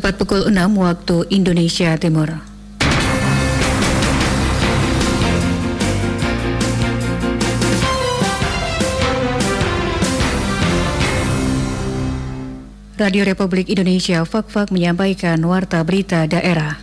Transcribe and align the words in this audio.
Tepat 0.00 0.16
pukul 0.16 0.48
6 0.48 0.80
waktu 0.80 1.28
Indonesia 1.28 1.92
Timur. 2.00 2.40
Radio 12.96 13.28
Republik 13.28 13.68
Indonesia 13.68 14.24
Fak-Fak 14.24 14.72
menyampaikan 14.72 15.36
warta 15.44 15.84
berita 15.84 16.24
daerah. 16.24 16.80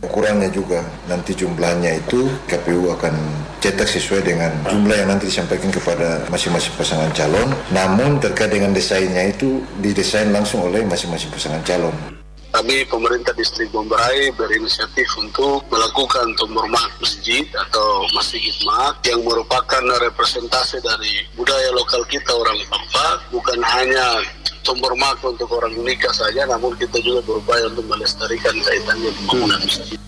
Ukurannya 0.00 0.48
juga 0.48 0.80
nanti 1.12 1.36
jumlahnya 1.36 2.08
itu 2.08 2.24
KPU 2.48 2.88
akan 2.88 3.12
cetak 3.60 3.84
sesuai 3.84 4.32
dengan 4.32 4.56
jumlah 4.64 4.96
yang 4.96 5.12
nanti 5.12 5.28
disampaikan 5.28 5.68
kepada 5.68 6.24
masing-masing 6.32 6.72
pasangan 6.80 7.12
calon. 7.12 7.52
Namun 7.68 8.16
terkait 8.16 8.48
dengan 8.48 8.72
desainnya 8.72 9.28
itu 9.28 9.60
didesain 9.84 10.32
langsung 10.32 10.64
oleh 10.64 10.88
masing-masing 10.88 11.28
pasangan 11.28 11.60
calon 11.60 12.15
kami 12.56 12.88
pemerintah 12.88 13.36
distrik 13.36 13.68
Bomberai 13.68 14.32
berinisiatif 14.32 15.04
untuk 15.20 15.68
melakukan 15.68 16.32
tumor 16.40 16.64
mak 16.72 16.88
masjid 17.04 17.44
atau 17.52 18.08
masjid 18.16 18.48
mak 18.64 19.04
yang 19.04 19.20
merupakan 19.20 19.84
representasi 20.00 20.80
dari 20.80 21.20
budaya 21.36 21.68
lokal 21.76 22.00
kita 22.08 22.32
orang 22.32 22.56
Papua 22.64 23.20
bukan 23.28 23.60
hanya 23.60 24.24
tumor 24.64 24.96
mak 24.96 25.20
untuk 25.20 25.52
orang 25.52 25.76
nikah 25.84 26.08
saja 26.16 26.48
namun 26.48 26.72
kita 26.80 26.96
juga 27.04 27.20
berupaya 27.28 27.68
untuk 27.68 27.84
melestarikan 27.92 28.56
kaitannya 28.64 29.12
pembangunan 29.20 29.60
masjid. 29.60 30.00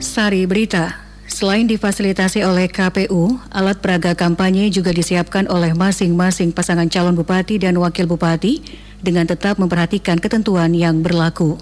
Sari 0.00 0.48
Berita 0.48 1.03
Selain 1.44 1.68
difasilitasi 1.68 2.40
oleh 2.40 2.72
KPU, 2.72 3.36
alat 3.52 3.76
peraga 3.76 4.16
kampanye 4.16 4.72
juga 4.72 4.96
disiapkan 4.96 5.44
oleh 5.52 5.76
masing-masing 5.76 6.56
pasangan 6.56 6.88
calon 6.88 7.12
bupati 7.12 7.60
dan 7.60 7.76
wakil 7.76 8.08
bupati 8.08 8.64
dengan 9.04 9.28
tetap 9.28 9.60
memperhatikan 9.60 10.16
ketentuan 10.24 10.72
yang 10.72 11.04
berlaku. 11.04 11.60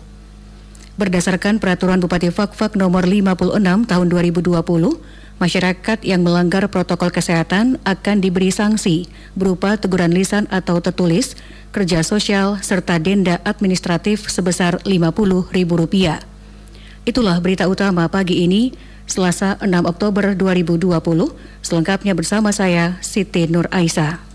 Berdasarkan 1.03 1.59
peraturan 1.59 1.99
Bupati 1.99 2.31
Fakfak 2.31 2.79
nomor 2.79 3.11
56 3.11 3.59
tahun 3.91 4.07
2020, 4.07 4.63
masyarakat 5.43 5.99
yang 6.07 6.23
melanggar 6.23 6.63
protokol 6.71 7.11
kesehatan 7.11 7.83
akan 7.83 8.23
diberi 8.23 8.55
sanksi 8.55 9.11
berupa 9.35 9.75
teguran 9.75 10.15
lisan 10.15 10.47
atau 10.55 10.79
tertulis, 10.79 11.35
kerja 11.75 12.07
sosial, 12.07 12.63
serta 12.63 13.03
denda 13.03 13.43
administratif 13.43 14.31
sebesar 14.31 14.79
Rp50.000. 14.87 16.23
Itulah 17.03 17.43
berita 17.43 17.67
utama 17.67 18.07
pagi 18.07 18.47
ini. 18.47 18.92
Selasa 19.07 19.59
6 19.61 19.69
Oktober 19.85 20.35
2020. 20.35 20.93
Selengkapnya 21.63 22.13
bersama 22.17 22.51
saya 22.55 22.99
Siti 23.03 23.47
Nur 23.51 23.69
Aisyah. 23.69 24.33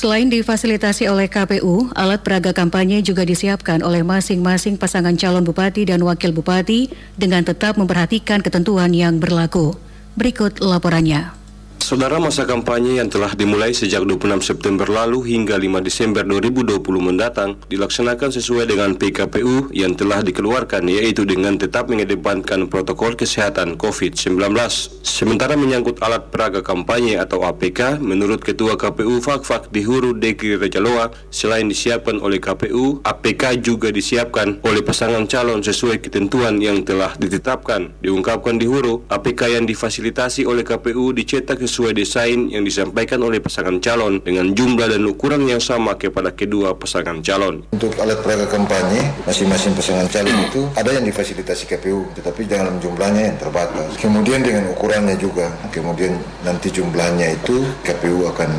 Selain 0.00 0.32
difasilitasi 0.32 1.12
oleh 1.12 1.28
KPU, 1.28 1.92
alat 1.92 2.24
peraga 2.24 2.56
kampanye 2.56 3.04
juga 3.04 3.20
disiapkan 3.20 3.84
oleh 3.84 4.00
masing-masing 4.00 4.80
pasangan 4.80 5.12
calon 5.12 5.44
bupati 5.44 5.84
dan 5.84 6.00
wakil 6.00 6.32
bupati 6.32 6.88
dengan 7.20 7.44
tetap 7.44 7.76
memperhatikan 7.76 8.40
ketentuan 8.40 8.96
yang 8.96 9.20
berlaku. 9.20 9.76
Berikut 10.16 10.64
laporannya. 10.64 11.39
Saudara 11.80 12.20
masa 12.20 12.44
kampanye 12.44 13.00
yang 13.00 13.08
telah 13.08 13.32
dimulai 13.32 13.72
sejak 13.72 14.04
26 14.04 14.44
September 14.44 14.84
lalu 14.84 15.32
hingga 15.32 15.56
5 15.56 15.80
Desember 15.80 16.22
2020 16.28 16.76
mendatang 17.00 17.56
dilaksanakan 17.72 18.30
sesuai 18.36 18.68
dengan 18.68 18.92
PKPU 19.00 19.72
yang 19.72 19.96
telah 19.96 20.20
dikeluarkan 20.20 20.84
yaitu 20.92 21.24
dengan 21.24 21.56
tetap 21.56 21.88
mengedepankan 21.88 22.68
protokol 22.68 23.16
kesehatan 23.16 23.80
COVID-19. 23.80 24.52
Sementara 25.00 25.56
menyangkut 25.56 26.04
alat 26.04 26.28
peraga 26.28 26.60
kampanye 26.60 27.16
atau 27.16 27.48
APK, 27.48 27.96
menurut 27.96 28.44
Ketua 28.44 28.76
KPU 28.76 29.24
Fakfak 29.24 29.72
di 29.72 29.80
Huru 29.80 30.12
Dekri 30.12 30.60
Rejaloa, 30.60 31.08
selain 31.32 31.64
disiapkan 31.64 32.20
oleh 32.20 32.44
KPU, 32.44 33.00
APK 33.02 33.56
juga 33.64 33.88
disiapkan 33.88 34.60
oleh 34.68 34.84
pasangan 34.84 35.24
calon 35.24 35.64
sesuai 35.64 36.04
ketentuan 36.04 36.60
yang 36.60 36.84
telah 36.84 37.16
ditetapkan. 37.16 37.96
Diungkapkan 38.04 38.60
di 38.60 38.68
Huru, 38.68 39.08
APK 39.08 39.56
yang 39.56 39.64
difasilitasi 39.64 40.44
oleh 40.44 40.60
KPU 40.60 41.16
dicetak 41.16 41.69
sesuai 41.70 41.94
desain 41.94 42.50
yang 42.50 42.66
disampaikan 42.66 43.22
oleh 43.22 43.38
pasangan 43.38 43.78
calon 43.78 44.18
dengan 44.18 44.50
jumlah 44.50 44.90
dan 44.90 45.06
ukuran 45.06 45.46
yang 45.46 45.62
sama 45.62 45.94
kepada 45.94 46.34
kedua 46.34 46.74
pasangan 46.74 47.22
calon. 47.22 47.62
Untuk 47.70 47.94
alat 48.02 48.18
peraga 48.26 48.50
kampanye, 48.50 49.14
masing-masing 49.22 49.78
pasangan 49.78 50.10
calon 50.10 50.34
itu 50.50 50.66
ada 50.74 50.90
yang 50.90 51.06
difasilitasi 51.06 51.70
KPU, 51.70 52.10
tetapi 52.18 52.50
dalam 52.50 52.82
jumlahnya 52.82 53.30
yang 53.30 53.38
terbatas. 53.38 53.94
Kemudian 54.02 54.42
dengan 54.42 54.66
ukurannya 54.74 55.14
juga, 55.14 55.46
kemudian 55.70 56.18
nanti 56.42 56.74
jumlahnya 56.74 57.38
itu 57.38 57.62
KPU 57.86 58.26
akan 58.34 58.50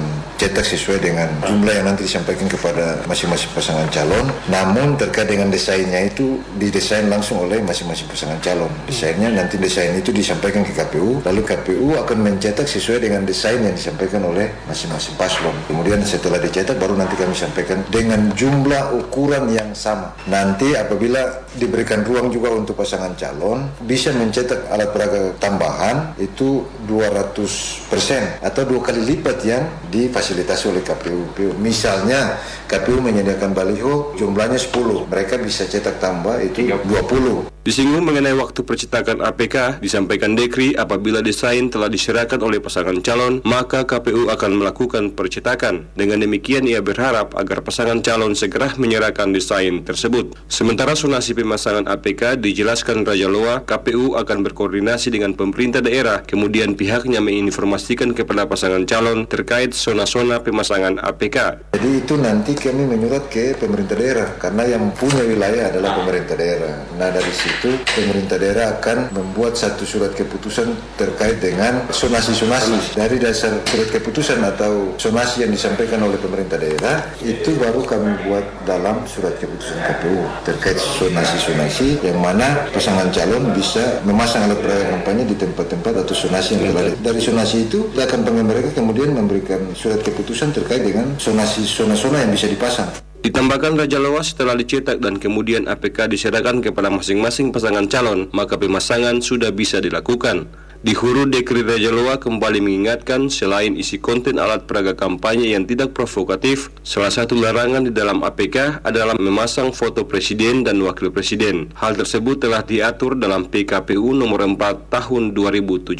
cetak 0.41 0.65
sesuai 0.65 1.05
dengan 1.05 1.29
jumlah 1.45 1.69
yang 1.69 1.85
nanti 1.85 2.09
disampaikan 2.09 2.49
kepada 2.49 3.05
masing-masing 3.05 3.53
pasangan 3.53 3.85
calon. 3.93 4.25
Namun 4.49 4.97
terkait 4.97 5.29
dengan 5.29 5.53
desainnya 5.53 6.01
itu 6.01 6.41
didesain 6.57 7.05
langsung 7.05 7.45
oleh 7.45 7.61
masing-masing 7.61 8.09
pasangan 8.09 8.41
calon. 8.41 8.73
Desainnya 8.89 9.29
nanti 9.29 9.61
desain 9.61 9.93
itu 9.93 10.09
disampaikan 10.09 10.65
ke 10.65 10.73
KPU, 10.73 11.21
lalu 11.21 11.41
KPU 11.45 11.93
akan 11.93 12.17
mencetak 12.25 12.65
sesuai 12.65 13.00
dengan 13.01 13.21
dengan 13.21 13.37
desain 13.37 13.61
yang 13.61 13.77
disampaikan 13.77 14.25
oleh 14.25 14.49
masing-masing 14.65 15.13
paslon. 15.13 15.53
Kemudian 15.69 16.01
setelah 16.01 16.41
dicetak 16.41 16.81
baru 16.81 16.97
nanti 16.97 17.13
kami 17.13 17.37
sampaikan 17.37 17.85
dengan 17.93 18.33
jumlah 18.33 18.97
ukuran 18.97 19.45
yang 19.53 19.69
sama. 19.77 20.17
Nanti 20.25 20.73
apabila 20.73 21.45
diberikan 21.53 22.01
ruang 22.01 22.33
juga 22.33 22.49
untuk 22.49 22.81
pasangan 22.81 23.13
calon 23.13 23.69
bisa 23.85 24.09
mencetak 24.17 24.65
alat 24.73 24.89
peraga 24.89 25.37
tambahan 25.37 26.17
itu 26.17 26.65
200% 26.89 28.41
atau 28.41 28.61
dua 28.65 28.81
kali 28.81 29.05
lipat 29.05 29.37
yang 29.45 29.63
difasilitasi 29.93 30.73
oleh 30.73 30.81
KPU. 30.81 31.53
Misalnya 31.61 32.41
KPU 32.65 33.05
menyediakan 33.05 33.53
baliho 33.53 34.17
jumlahnya 34.17 34.57
10, 34.57 35.05
mereka 35.05 35.37
bisa 35.37 35.69
cetak 35.69 36.01
tambah 36.01 36.41
itu 36.41 36.73
20. 36.73 37.51
Disinggung 37.61 38.01
mengenai 38.01 38.33
waktu 38.33 38.65
percetakan 38.65 39.21
APK, 39.21 39.85
disampaikan 39.85 40.33
Dekri 40.33 40.73
apabila 40.73 41.21
desain 41.21 41.69
telah 41.69 41.93
diserahkan 41.93 42.41
oleh 42.41 42.57
pasangan 42.57 42.97
calon, 43.05 43.37
maka 43.45 43.85
KPU 43.85 44.33
akan 44.33 44.57
melakukan 44.57 45.13
percetakan. 45.13 45.85
Dengan 45.93 46.25
demikian 46.25 46.65
ia 46.65 46.81
berharap 46.81 47.37
agar 47.37 47.61
pasangan 47.61 48.01
calon 48.01 48.33
segera 48.33 48.73
menyerahkan 48.81 49.29
desain 49.29 49.85
tersebut. 49.85 50.33
Sementara 50.49 50.97
sonasi 50.97 51.37
pemasangan 51.37 51.85
APK 51.85 52.41
dijelaskan 52.41 53.05
Raja 53.05 53.29
Loa, 53.29 53.61
KPU 53.61 54.17
akan 54.17 54.41
berkoordinasi 54.41 55.13
dengan 55.13 55.37
pemerintah 55.37 55.85
daerah, 55.85 56.25
kemudian 56.25 56.73
pihaknya 56.73 57.21
menginformasikan 57.21 58.17
kepada 58.17 58.49
pasangan 58.49 58.89
calon 58.89 59.29
terkait 59.29 59.77
zona-zona 59.77 60.41
pemasangan 60.41 60.97
APK. 60.97 61.69
Jadi 61.77 61.89
itu 61.93 62.17
nanti 62.17 62.57
kami 62.57 62.89
menyurat 62.89 63.29
ke 63.29 63.53
pemerintah 63.53 64.01
daerah, 64.01 64.33
karena 64.41 64.65
yang 64.65 64.89
punya 64.97 65.21
wilayah 65.21 65.69
adalah 65.69 66.01
pemerintah 66.01 66.33
daerah. 66.33 66.73
Nah 66.97 67.13
dari 67.13 67.29
sini 67.29 67.50
itu 67.59 67.71
pemerintah 67.91 68.37
daerah 68.39 68.65
akan 68.79 69.11
membuat 69.11 69.59
satu 69.59 69.83
surat 69.83 70.15
keputusan 70.15 70.71
terkait 70.95 71.43
dengan 71.43 71.83
sonasi-sonasi 71.91 72.95
dari 72.95 73.19
dasar 73.19 73.59
surat 73.67 73.89
keputusan 73.91 74.39
atau 74.41 74.95
sonasi 74.95 75.43
yang 75.43 75.51
disampaikan 75.51 75.99
oleh 76.01 76.17
pemerintah 76.17 76.55
daerah 76.55 77.03
itu 77.19 77.51
baru 77.59 77.83
kami 77.83 78.11
buat 78.27 78.45
dalam 78.63 79.03
surat 79.05 79.35
keputusan 79.37 79.77
KPU 79.83 80.23
terkait 80.47 80.79
sonasi-sonasi 80.79 81.99
yang 82.05 82.19
mana 82.23 82.65
pasangan 82.71 83.11
calon 83.11 83.51
bisa 83.51 83.99
memasang 84.07 84.47
alat 84.47 84.59
peraga 84.63 84.85
kampanye 84.97 85.23
di 85.27 85.35
tempat-tempat 85.35 85.93
atau 86.07 86.15
sonasi 86.15 86.55
yang 86.57 86.71
telah 86.71 86.95
dari 87.03 87.21
sonasi 87.21 87.67
itu 87.67 87.91
akan 87.93 88.23
pengen 88.23 88.45
mereka 88.47 88.69
kemudian 88.73 89.11
memberikan 89.11 89.61
surat 89.75 89.99
keputusan 90.01 90.55
terkait 90.55 90.87
dengan 90.87 91.13
sonasi 91.19 91.67
zona-zona 91.67 92.23
yang 92.23 92.31
bisa 92.31 92.47
dipasang. 92.47 93.10
Ditambahkan 93.21 93.77
Raja 93.77 94.01
Lawas 94.01 94.33
setelah 94.33 94.57
dicetak 94.57 94.97
dan 94.97 95.21
kemudian 95.21 95.69
APK 95.69 96.09
diserahkan 96.09 96.57
kepada 96.57 96.89
masing-masing 96.89 97.53
pasangan 97.53 97.85
calon, 97.85 98.25
maka 98.33 98.57
pemasangan 98.57 99.21
sudah 99.21 99.53
bisa 99.53 99.77
dilakukan. 99.77 100.49
Di 100.81 100.97
huru 100.97 101.29
Dekri 101.29 101.61
Raja 101.61 101.93
Loa 101.93 102.17
kembali 102.17 102.57
mengingatkan 102.57 103.29
selain 103.29 103.77
isi 103.77 104.01
konten 104.01 104.41
alat 104.41 104.65
peraga 104.65 104.97
kampanye 104.97 105.53
yang 105.53 105.69
tidak 105.69 105.93
provokatif, 105.93 106.73
salah 106.81 107.13
satu 107.13 107.37
larangan 107.37 107.85
di 107.85 107.93
dalam 107.93 108.25
APK 108.25 108.81
adalah 108.81 109.13
memasang 109.13 109.69
foto 109.69 110.09
presiden 110.09 110.65
dan 110.65 110.81
wakil 110.81 111.13
presiden. 111.13 111.69
Hal 111.77 111.93
tersebut 111.93 112.41
telah 112.41 112.65
diatur 112.65 113.13
dalam 113.13 113.45
PKPU 113.45 114.17
nomor 114.17 114.41
4 114.41 114.89
tahun 114.89 115.37
2017. 115.37 115.93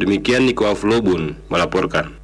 Demikian 0.00 0.48
Niko 0.48 0.72
Aflobun 0.72 1.36
melaporkan. 1.52 2.16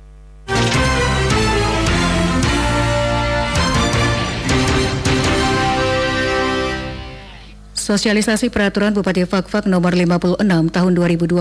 Sosialisasi 7.82 8.54
Peraturan 8.54 8.94
Bupati 8.94 9.26
Fakfak 9.26 9.66
nomor 9.66 9.90
56 9.98 10.38
tahun 10.70 10.92
2020 10.94 11.34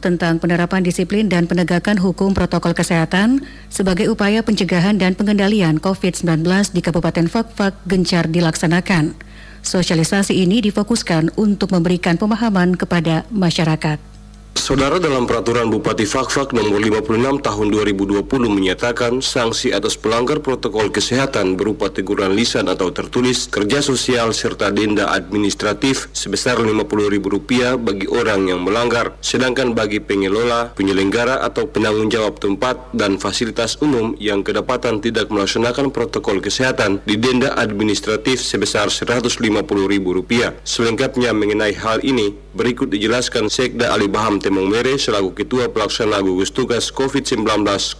tentang 0.00 0.40
penerapan 0.40 0.80
disiplin 0.80 1.28
dan 1.28 1.44
penegakan 1.44 2.00
hukum 2.00 2.32
protokol 2.32 2.72
kesehatan 2.72 3.44
sebagai 3.68 4.08
upaya 4.08 4.40
pencegahan 4.40 4.96
dan 4.96 5.12
pengendalian 5.12 5.76
COVID-19 5.84 6.48
di 6.72 6.80
Kabupaten 6.80 7.28
Fakfak 7.28 7.76
gencar 7.84 8.24
dilaksanakan. 8.24 9.20
Sosialisasi 9.60 10.40
ini 10.40 10.64
difokuskan 10.64 11.36
untuk 11.36 11.76
memberikan 11.76 12.16
pemahaman 12.16 12.72
kepada 12.72 13.28
masyarakat. 13.28 14.11
Saudara 14.52 15.00
dalam 15.00 15.24
peraturan 15.24 15.72
Bupati 15.72 16.04
Fakfak 16.04 16.52
nomor 16.52 16.76
56 16.76 17.40
tahun 17.40 17.66
2020 17.72 18.20
menyatakan 18.52 19.24
sanksi 19.24 19.72
atas 19.72 19.96
pelanggar 19.96 20.44
protokol 20.44 20.92
kesehatan 20.92 21.56
berupa 21.56 21.88
teguran 21.88 22.36
lisan 22.36 22.68
atau 22.68 22.92
tertulis, 22.92 23.48
kerja 23.48 23.80
sosial 23.80 24.36
serta 24.36 24.68
denda 24.68 25.08
administratif 25.08 26.12
sebesar 26.12 26.60
Rp50.000 26.60 27.80
bagi 27.80 28.06
orang 28.12 28.52
yang 28.52 28.60
melanggar. 28.60 29.16
Sedangkan 29.24 29.72
bagi 29.72 30.04
pengelola, 30.04 30.76
penyelenggara 30.76 31.40
atau 31.40 31.64
penanggung 31.64 32.12
jawab 32.12 32.36
tempat 32.36 32.76
dan 32.92 33.16
fasilitas 33.16 33.80
umum 33.80 34.12
yang 34.20 34.44
kedapatan 34.44 35.00
tidak 35.00 35.32
melaksanakan 35.32 35.88
protokol 35.88 36.44
kesehatan 36.44 37.00
didenda 37.08 37.56
administratif 37.56 38.44
sebesar 38.44 38.92
Rp150.000. 38.92 40.60
Selengkapnya 40.60 41.32
mengenai 41.32 41.72
hal 41.72 42.04
ini, 42.04 42.36
berikut 42.52 42.88
dijelaskan 42.88 43.52
Sekda 43.52 43.92
Ali 43.92 44.08
Baham 44.08 44.40
Temong 44.40 44.68
Mere 44.68 44.96
selaku 44.96 45.36
Ketua 45.36 45.68
Pelaksana 45.68 46.20
Gugus 46.24 46.52
Tugas 46.52 46.88
COVID-19 46.92 47.44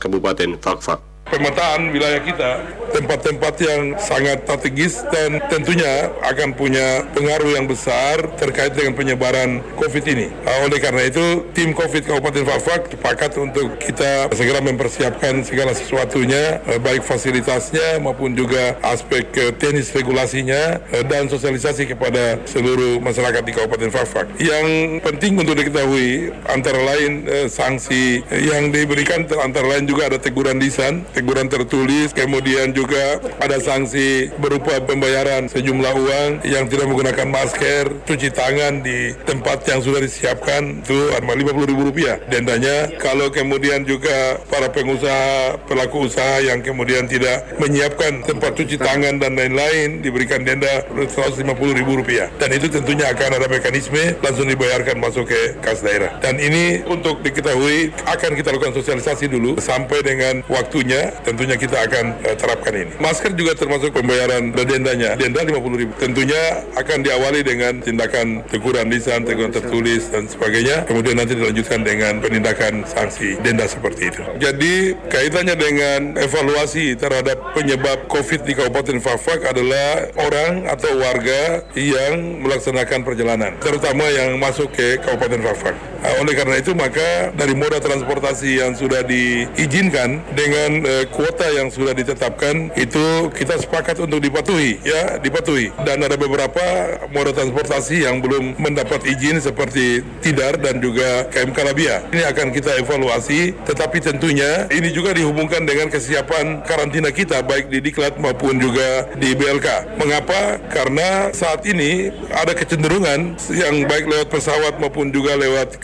Kabupaten 0.01 0.57
Fakfak 0.61 1.12
pemetaan 1.33 1.89
wilayah 1.89 2.21
kita, 2.21 2.51
tempat-tempat 2.93 3.55
yang 3.65 3.97
sangat 3.97 4.45
strategis 4.45 5.01
dan 5.09 5.41
tentunya 5.49 6.13
akan 6.29 6.53
punya 6.53 7.09
pengaruh 7.17 7.57
yang 7.57 7.65
besar 7.65 8.21
terkait 8.37 8.77
dengan 8.77 8.93
penyebaran 8.93 9.65
COVID 9.81 10.05
ini. 10.13 10.29
Uh, 10.45 10.69
oleh 10.69 10.77
karena 10.77 11.09
itu, 11.09 11.49
tim 11.57 11.73
COVID 11.73 12.05
Kabupaten 12.05 12.45
Fafak 12.45 12.93
sepakat 12.93 13.33
untuk 13.41 13.81
kita 13.81 14.29
segera 14.37 14.61
mempersiapkan 14.61 15.41
segala 15.41 15.73
sesuatunya, 15.73 16.61
uh, 16.69 16.77
baik 16.77 17.01
fasilitasnya 17.01 17.97
maupun 18.05 18.37
juga 18.37 18.77
aspek 18.85 19.25
uh, 19.41 19.57
teknis 19.57 19.89
regulasinya 19.97 20.85
uh, 20.93 21.05
dan 21.09 21.33
sosialisasi 21.33 21.97
kepada 21.97 22.45
seluruh 22.45 23.01
masyarakat 23.01 23.41
di 23.41 23.53
Kabupaten 23.57 23.89
Fafak. 23.89 24.29
Yang 24.37 25.01
penting 25.01 25.41
untuk 25.41 25.57
diketahui 25.57 26.35
antara 26.51 26.77
lain 26.83 27.25
sanksi 27.49 28.21
yang 28.29 28.75
diberikan 28.75 29.25
antara 29.41 29.65
lain 29.65 29.87
juga 29.87 30.11
ada 30.11 30.19
teguran 30.19 30.59
lisan, 30.59 31.07
teguran 31.23 31.47
tertulis, 31.47 32.11
kemudian 32.11 32.75
juga 32.75 33.23
ada 33.39 33.63
sanksi 33.63 34.35
berupa 34.43 34.83
pembayaran 34.83 35.47
sejumlah 35.47 35.95
uang 35.95 36.31
yang 36.43 36.67
tidak 36.67 36.91
menggunakan 36.91 37.31
masker, 37.31 38.03
cuci 38.03 38.35
tangan 38.35 38.83
di 38.83 39.15
tempat 39.23 39.63
yang 39.71 39.79
sudah 39.79 40.03
disiapkan 40.03 40.83
itu 40.83 41.15
rp 41.15 41.29
ribu 41.47 41.87
rupiah. 41.95 42.19
Dendanya 42.27 42.91
kalau 42.99 43.31
kemudian 43.31 43.87
juga 43.87 44.43
para 44.51 44.67
pengusaha, 44.75 45.63
pelaku 45.71 46.11
usaha 46.11 46.43
yang 46.43 46.59
kemudian 46.59 47.07
tidak 47.07 47.55
menyiapkan 47.63 48.27
tempat 48.27 48.59
cuci 48.59 48.75
tangan 48.83 49.23
dan 49.23 49.39
lain-lain 49.39 50.03
diberikan 50.03 50.43
denda 50.43 50.83
rp 50.91 51.63
rupiah. 51.87 52.35
Dan 52.43 52.51
itu 52.51 52.67
tentunya 52.67 53.15
akan 53.15 53.39
ada 53.39 53.47
mekanisme 53.47 54.19
langsung 54.19 54.51
dibayarkan 54.51 54.99
masuk 54.99 55.31
ke 55.31 55.55
kas 55.63 55.87
daerah. 55.87 56.19
Dan 56.19 56.43
ini 56.43 56.83
untuk 56.83 57.23
diketahui 57.23 57.95
akan 58.11 58.31
kita 58.35 58.51
lakukan 58.51 58.75
sosialisasi 58.75 59.31
dulu 59.31 59.63
sampai 59.63 60.03
dengan 60.03 60.43
waktunya 60.51 61.02
tentunya 61.27 61.57
kita 61.59 61.77
akan 61.89 62.05
uh, 62.23 62.37
terapkan 62.37 62.73
ini. 62.77 62.93
Masker 63.01 63.33
juga 63.35 63.59
termasuk 63.59 63.91
pembayaran 63.97 64.55
dendanya, 64.55 65.19
denda 65.19 65.43
50 65.43 65.81
ribu. 65.81 65.93
Tentunya 65.99 66.63
akan 66.79 66.99
diawali 67.03 67.41
dengan 67.43 67.83
tindakan 67.83 68.47
teguran 68.47 68.87
lisan, 68.93 69.27
teguran 69.27 69.51
tertulis 69.51 70.13
dan 70.13 70.29
sebagainya. 70.29 70.87
Kemudian 70.87 71.19
nanti 71.19 71.35
dilanjutkan 71.35 71.83
dengan 71.83 72.23
penindakan 72.23 72.87
sanksi 72.87 73.41
denda 73.43 73.67
seperti 73.67 74.13
itu. 74.13 74.23
Jadi 74.39 74.95
kaitannya 75.11 75.57
dengan 75.59 76.01
evaluasi 76.21 76.95
terhadap 76.95 77.57
penyebab 77.57 78.07
COVID 78.07 78.47
di 78.47 78.53
Kabupaten 78.55 78.99
Fafak 79.03 79.43
adalah 79.49 80.11
orang 80.21 80.69
atau 80.69 80.95
warga 81.01 81.65
yang 81.75 82.45
melaksanakan 82.45 83.03
perjalanan, 83.03 83.57
terutama 83.59 84.07
yang 84.13 84.37
masuk 84.37 84.71
ke 84.73 85.01
Kabupaten 85.01 85.41
Fafak. 85.43 85.92
Uh, 86.03 86.19
oleh 86.19 86.35
karena 86.35 86.59
itu 86.59 86.75
maka 86.75 87.31
dari 87.39 87.55
moda 87.55 87.79
transportasi 87.79 88.59
yang 88.59 88.75
sudah 88.75 89.07
diizinkan 89.07 90.19
dengan 90.35 90.83
uh, 90.83 91.05
kuota 91.15 91.47
yang 91.55 91.71
sudah 91.71 91.95
ditetapkan 91.95 92.75
itu 92.75 93.31
kita 93.31 93.55
sepakat 93.63 94.03
untuk 94.03 94.19
dipatuhi 94.19 94.83
ya 94.83 95.23
dipatuhi 95.23 95.71
dan 95.87 96.03
ada 96.03 96.19
beberapa 96.19 96.99
moda 97.15 97.31
transportasi 97.31 98.03
yang 98.03 98.19
belum 98.19 98.59
mendapat 98.59 99.07
izin 99.07 99.39
seperti 99.39 100.03
Tidar 100.19 100.59
dan 100.59 100.83
juga 100.83 101.31
KM 101.31 101.55
Kalabia. 101.55 102.03
Ini 102.11 102.27
akan 102.35 102.51
kita 102.51 102.83
evaluasi 102.83 103.55
tetapi 103.63 104.03
tentunya 104.03 104.67
ini 104.75 104.91
juga 104.91 105.15
dihubungkan 105.15 105.63
dengan 105.63 105.87
kesiapan 105.87 106.67
karantina 106.67 107.15
kita 107.15 107.47
baik 107.47 107.71
di 107.71 107.79
Diklat 107.79 108.19
maupun 108.19 108.59
juga 108.59 109.07
di 109.23 109.39
BLK. 109.39 109.99
Mengapa? 110.03 110.59
Karena 110.67 111.31
saat 111.31 111.63
ini 111.63 112.11
ada 112.35 112.59
kecenderungan 112.59 113.39
yang 113.55 113.87
baik 113.87 114.11
lewat 114.11 114.29
pesawat 114.35 114.83
maupun 114.83 115.15
juga 115.15 115.39
lewat 115.39 115.79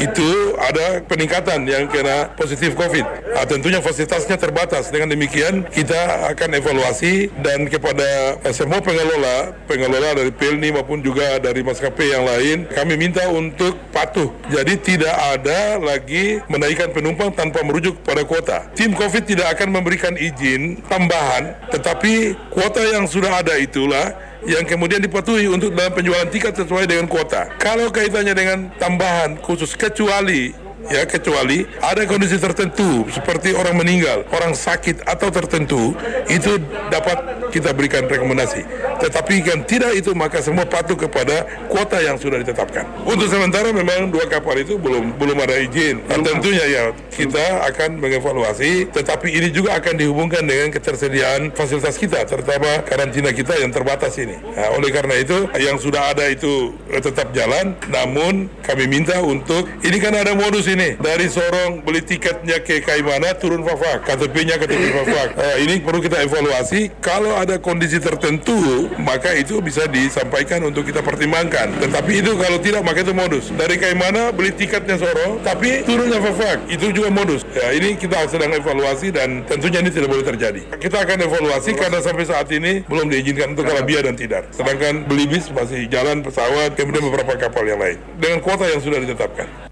itu 0.00 0.58
ada 0.58 1.00
peningkatan 1.06 1.64
yang 1.68 1.86
kena 1.86 2.34
positif 2.34 2.74
COVID. 2.74 3.04
Nah, 3.34 3.46
tentunya 3.46 3.78
fasilitasnya 3.78 4.38
terbatas. 4.38 4.90
Dengan 4.90 5.10
demikian 5.14 5.66
kita 5.70 6.30
akan 6.34 6.50
evaluasi 6.58 7.30
dan 7.42 7.66
kepada 7.70 8.38
semua 8.50 8.82
pengelola, 8.82 9.54
pengelola 9.66 10.18
dari 10.18 10.30
PLNI 10.34 10.70
maupun 10.80 11.02
juga 11.02 11.38
dari 11.38 11.62
maskapai 11.62 12.14
yang 12.14 12.24
lain, 12.26 12.66
kami 12.70 12.94
minta 12.98 13.26
untuk 13.30 13.74
patuh. 13.90 14.30
Jadi 14.50 14.74
tidak 14.80 15.14
ada 15.14 15.78
lagi 15.78 16.42
menaikkan 16.50 16.90
penumpang 16.90 17.30
tanpa 17.34 17.62
merujuk 17.62 17.98
pada 18.02 18.22
kuota. 18.26 18.66
Tim 18.74 18.94
COVID 18.94 19.24
tidak 19.26 19.58
akan 19.58 19.68
memberikan 19.74 20.14
izin 20.18 20.82
tambahan, 20.86 21.54
tetapi 21.70 22.34
kuota 22.50 22.82
yang 22.82 23.06
sudah 23.06 23.42
ada 23.42 23.54
itulah 23.58 24.33
yang 24.44 24.64
kemudian 24.64 25.00
dipatuhi 25.00 25.48
untuk 25.48 25.72
dalam 25.72 25.92
penjualan 25.92 26.28
tiket 26.28 26.52
sesuai 26.56 26.84
dengan 26.84 27.08
kuota. 27.08 27.48
Kalau 27.56 27.88
kaitannya 27.88 28.34
dengan 28.36 28.58
tambahan 28.76 29.40
khusus 29.40 29.72
kecuali 29.76 30.63
ya 30.90 31.06
kecuali 31.08 31.64
ada 31.80 32.02
kondisi 32.04 32.36
tertentu 32.36 33.06
seperti 33.12 33.54
orang 33.54 33.78
meninggal, 33.78 34.26
orang 34.34 34.52
sakit 34.52 35.06
atau 35.06 35.28
tertentu 35.30 35.94
itu 36.28 36.58
dapat 36.90 37.48
kita 37.54 37.70
berikan 37.70 38.04
rekomendasi. 38.10 38.66
Tetapi 38.98 39.34
kan 39.44 39.58
tidak 39.64 39.92
itu 39.94 40.10
maka 40.16 40.42
semua 40.42 40.66
patuh 40.66 40.98
kepada 40.98 41.46
kuota 41.70 42.02
yang 42.02 42.18
sudah 42.18 42.42
ditetapkan. 42.42 42.82
Untuk 43.06 43.30
sementara 43.30 43.70
memang 43.70 44.10
dua 44.10 44.26
kapal 44.26 44.58
itu 44.58 44.74
belum 44.74 45.14
belum 45.16 45.38
ada 45.38 45.62
izin. 45.62 46.02
Dan 46.10 46.26
tentunya 46.26 46.64
ya 46.66 46.84
kita 47.14 47.62
akan 47.70 48.02
mengevaluasi, 48.02 48.90
tetapi 48.90 49.30
ini 49.30 49.48
juga 49.54 49.78
akan 49.78 49.94
dihubungkan 49.94 50.42
dengan 50.42 50.74
ketersediaan 50.74 51.54
fasilitas 51.54 51.94
kita, 51.94 52.26
terutama 52.26 52.82
karantina 52.82 53.30
kita 53.30 53.54
yang 53.62 53.70
terbatas 53.70 54.18
ini. 54.18 54.34
Nah, 54.34 54.74
oleh 54.74 54.90
karena 54.90 55.14
itu 55.22 55.46
yang 55.62 55.78
sudah 55.78 56.10
ada 56.10 56.26
itu 56.26 56.74
tetap 56.90 57.30
jalan, 57.30 57.78
namun 57.86 58.50
kami 58.66 58.90
minta 58.90 59.22
untuk 59.22 59.70
ini 59.86 59.98
kan 60.02 60.10
ada 60.16 60.34
modus 60.34 60.66
ini 60.66 60.73
dari 60.74 61.30
Sorong 61.30 61.86
beli 61.86 62.02
tiketnya 62.02 62.58
ke 62.58 62.82
Kaimana 62.82 63.32
turun 63.38 63.62
Fafak, 63.62 64.02
KTP-nya 64.02 64.58
KTP 64.58 64.84
Fafak. 64.90 65.28
Uh, 65.38 65.56
ini 65.64 65.78
perlu 65.78 66.02
kita 66.02 66.18
evaluasi. 66.26 66.90
Kalau 66.98 67.38
ada 67.38 67.62
kondisi 67.62 68.02
tertentu, 68.02 68.90
maka 68.98 69.30
itu 69.38 69.62
bisa 69.62 69.86
disampaikan 69.86 70.66
untuk 70.66 70.82
kita 70.82 70.98
pertimbangkan. 71.00 71.78
Tetapi 71.78 72.12
itu 72.18 72.34
kalau 72.34 72.58
tidak, 72.58 72.82
maka 72.82 73.06
itu 73.06 73.14
modus. 73.14 73.54
Dari 73.54 73.78
Kaimana 73.78 74.34
beli 74.34 74.50
tiketnya 74.50 74.98
Sorong, 74.98 75.38
tapi 75.46 75.86
turunnya 75.86 76.18
Fafak, 76.18 76.66
itu 76.66 76.90
juga 76.90 77.08
modus. 77.14 77.46
Ya, 77.54 77.70
ini 77.70 77.94
kita 77.94 78.26
sedang 78.26 78.50
evaluasi 78.50 79.14
dan 79.14 79.46
tentunya 79.46 79.78
ini 79.78 79.94
tidak 79.94 80.10
boleh 80.10 80.26
terjadi. 80.26 80.60
Kita 80.82 81.06
akan 81.06 81.18
evaluasi 81.22 81.78
karena 81.78 82.02
sampai 82.02 82.26
saat 82.26 82.50
ini 82.50 82.82
belum 82.90 83.06
diizinkan 83.06 83.54
untuk 83.54 83.70
Kalabia 83.70 84.02
dan 84.02 84.18
Tidar. 84.18 84.50
Sedangkan 84.50 85.06
beli 85.06 85.30
bis 85.30 85.46
masih 85.54 85.86
jalan 85.86 86.26
pesawat, 86.26 86.74
kemudian 86.74 87.06
beberapa 87.06 87.38
kapal 87.38 87.62
yang 87.62 87.78
lain 87.78 88.02
dengan 88.18 88.42
kuota 88.42 88.66
yang 88.66 88.80
sudah 88.82 88.98
ditetapkan. 89.00 89.63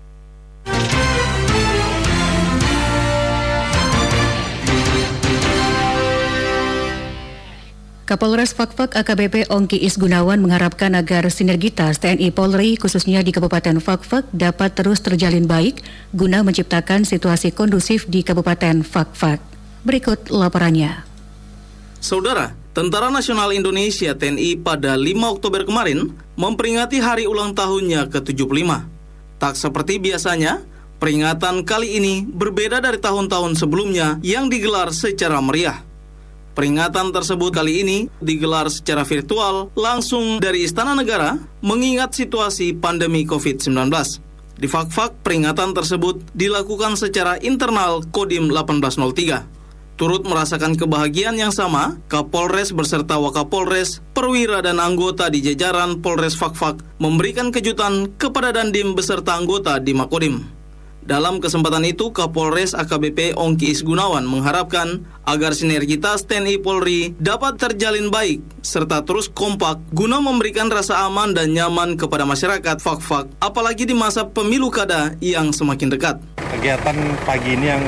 Kapolres 8.03 8.51
Fakfak 8.51 8.99
AKBP 8.99 9.47
Ongki 9.47 9.79
Isgunawan 9.79 10.43
mengharapkan 10.43 10.91
agar 10.99 11.23
sinergitas 11.31 12.03
TNI 12.03 12.35
Polri 12.35 12.75
khususnya 12.75 13.23
di 13.23 13.31
Kabupaten 13.31 13.79
Fakfak 13.79 14.27
dapat 14.35 14.75
terus 14.75 14.99
terjalin 14.99 15.47
baik 15.47 15.87
guna 16.11 16.43
menciptakan 16.43 17.07
situasi 17.07 17.55
kondusif 17.55 18.11
di 18.11 18.27
Kabupaten 18.27 18.83
Fakfak. 18.83 19.39
Berikut 19.87 20.35
laporannya. 20.35 21.07
Saudara, 22.03 22.59
Tentara 22.75 23.07
Nasional 23.07 23.55
Indonesia 23.55 24.19
TNI 24.19 24.59
pada 24.59 24.99
5 24.99 25.39
Oktober 25.39 25.63
kemarin 25.63 26.11
memperingati 26.35 26.99
hari 26.99 27.31
ulang 27.31 27.55
tahunnya 27.55 28.11
ke-75. 28.11 28.83
Tak 29.39 29.55
seperti 29.55 30.03
biasanya, 30.03 30.59
peringatan 30.99 31.63
kali 31.63 32.03
ini 32.03 32.27
berbeda 32.27 32.83
dari 32.83 32.99
tahun-tahun 32.99 33.55
sebelumnya 33.55 34.19
yang 34.27 34.51
digelar 34.51 34.91
secara 34.91 35.39
meriah. 35.39 35.92
Peringatan 36.53 37.17
tersebut 37.17 37.49
kali 37.49 37.81
ini 37.81 37.99
digelar 38.21 38.69
secara 38.69 39.09
virtual 39.09 39.73
langsung 39.73 40.37
dari 40.37 40.69
Istana 40.69 40.93
Negara 40.93 41.41
mengingat 41.65 42.13
situasi 42.13 42.77
pandemi 42.77 43.25
COVID-19. 43.25 43.89
Di 44.61 44.69
Fakfak, 44.69 45.25
peringatan 45.25 45.73
tersebut 45.73 46.21
dilakukan 46.37 47.01
secara 47.01 47.41
internal 47.41 48.05
Kodim 48.13 48.53
1803. 48.53 49.49
Turut 49.97 50.29
merasakan 50.29 50.77
kebahagiaan 50.77 51.41
yang 51.41 51.57
sama, 51.57 51.97
Kapolres 52.13 52.77
beserta 52.77 53.17
Wakapolres, 53.17 54.05
perwira 54.13 54.61
dan 54.61 54.77
anggota 54.77 55.33
di 55.33 55.41
jajaran 55.41 56.05
Polres 56.05 56.37
Fakfak 56.37 56.85
memberikan 57.01 57.49
kejutan 57.49 58.13
kepada 58.21 58.53
Dandim 58.53 58.93
beserta 58.93 59.41
anggota 59.41 59.81
di 59.81 59.97
Makodim. 59.97 60.62
Dalam 61.03 61.43
kesempatan 61.43 61.83
itu, 61.83 62.15
Kapolres 62.15 62.79
AKBP 62.79 63.35
Ongki 63.35 63.75
Isgunawan 63.75 64.23
mengharapkan 64.23 65.03
agar 65.27 65.51
sinergitas 65.51 66.23
TNI 66.31 66.63
Polri 66.63 67.11
dapat 67.19 67.59
terjalin 67.59 68.07
baik 68.07 68.39
serta 68.63 69.03
terus 69.03 69.27
kompak 69.27 69.83
guna 69.91 70.23
memberikan 70.23 70.71
rasa 70.71 71.03
aman 71.11 71.35
dan 71.35 71.51
nyaman 71.51 71.99
kepada 71.99 72.23
masyarakat 72.23 72.79
fak-fak, 72.79 73.27
apalagi 73.43 73.83
di 73.83 73.99
masa 73.99 74.31
pemilu 74.31 74.71
kada 74.71 75.19
yang 75.19 75.51
semakin 75.51 75.91
dekat. 75.91 76.23
Kegiatan 76.39 76.95
pagi 77.27 77.59
ini 77.59 77.67
yang 77.67 77.83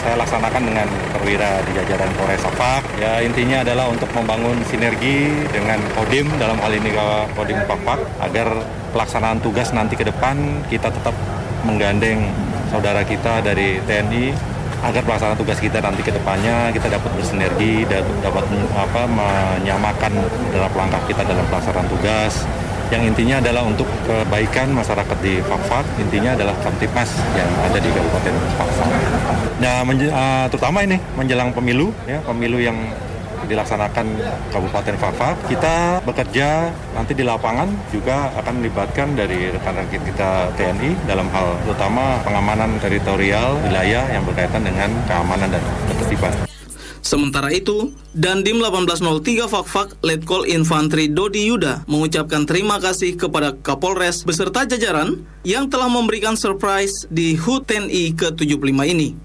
saya 0.00 0.20
laksanakan 0.20 0.62
dengan 0.64 0.88
perwira 1.12 1.60
di 1.68 1.72
jajaran 1.76 2.12
Polres 2.16 2.44
Fak. 2.44 2.84
Ya 2.96 3.20
intinya 3.24 3.60
adalah 3.60 3.88
untuk 3.92 4.08
membangun 4.12 4.60
sinergi 4.68 5.32
dengan 5.48 5.80
Kodim 5.96 6.28
dalam 6.40 6.56
hal 6.60 6.72
ini 6.72 6.92
Kodim 7.36 7.60
Fak 7.68 8.00
agar 8.24 8.52
pelaksanaan 8.92 9.40
tugas 9.40 9.72
nanti 9.72 9.96
ke 9.96 10.04
depan 10.04 10.64
kita 10.68 10.92
tetap 10.92 11.16
menggandeng 11.64 12.28
saudara 12.68 13.02
kita 13.04 13.44
dari 13.44 13.80
TNI 13.84 14.54
agar 14.84 15.00
pelaksanaan 15.00 15.40
tugas 15.40 15.56
kita 15.56 15.80
nanti 15.80 16.04
ke 16.04 16.12
depannya 16.12 16.68
kita 16.68 16.92
dapat 16.92 17.08
bersinergi 17.16 17.88
dan 17.88 18.04
dapat 18.20 18.44
apa 18.76 19.02
menyamakan 19.08 20.12
dalam 20.52 20.72
langkah 20.76 21.00
kita 21.08 21.24
dalam 21.24 21.44
pelaksanaan 21.48 21.88
tugas 21.88 22.44
yang 22.92 23.00
intinya 23.08 23.40
adalah 23.40 23.64
untuk 23.64 23.88
kebaikan 24.04 24.68
masyarakat 24.76 25.18
di 25.24 25.40
Fakfak 25.40 25.88
intinya 25.96 26.36
adalah 26.36 26.52
Kamtipmas 26.60 27.10
yang 27.32 27.48
ada 27.64 27.78
di 27.80 27.88
Kabupaten 27.88 28.34
Fakfak. 28.60 28.90
Nah, 29.58 29.80
uh, 29.82 30.46
terutama 30.52 30.84
ini 30.84 31.00
menjelang 31.16 31.50
pemilu 31.56 31.90
ya, 32.04 32.20
pemilu 32.20 32.60
yang 32.60 32.76
dilaksanakan 33.46 34.06
Kabupaten 34.50 34.96
Fafak. 34.98 35.34
Kita 35.48 36.00
bekerja 36.02 36.72
nanti 36.92 37.12
di 37.12 37.24
lapangan 37.26 37.68
juga 37.90 38.32
akan 38.38 38.64
melibatkan 38.64 39.16
dari 39.16 39.52
rekan-rekan 39.52 40.02
kita 40.02 40.30
TNI 40.56 41.08
dalam 41.08 41.28
hal 41.30 41.56
terutama 41.64 42.20
pengamanan 42.24 42.76
teritorial 42.80 43.60
wilayah 43.64 44.04
yang 44.10 44.22
berkaitan 44.26 44.64
dengan 44.64 44.90
keamanan 45.08 45.52
dan 45.52 45.62
ketertiban. 45.92 46.34
Sementara 47.04 47.52
itu, 47.52 47.92
Dandim 48.16 48.64
1803 48.64 49.44
Fakfak 49.44 50.00
Letkol 50.00 50.48
Infantri 50.48 51.12
Dodi 51.12 51.52
Yuda 51.52 51.84
mengucapkan 51.84 52.48
terima 52.48 52.80
kasih 52.80 53.20
kepada 53.20 53.52
Kapolres 53.60 54.24
beserta 54.24 54.64
jajaran 54.64 55.20
yang 55.44 55.68
telah 55.68 55.92
memberikan 55.92 56.32
surprise 56.32 57.04
di 57.12 57.36
HUT 57.36 57.68
TNI 57.68 58.16
ke-75 58.16 58.72
ini. 58.88 59.23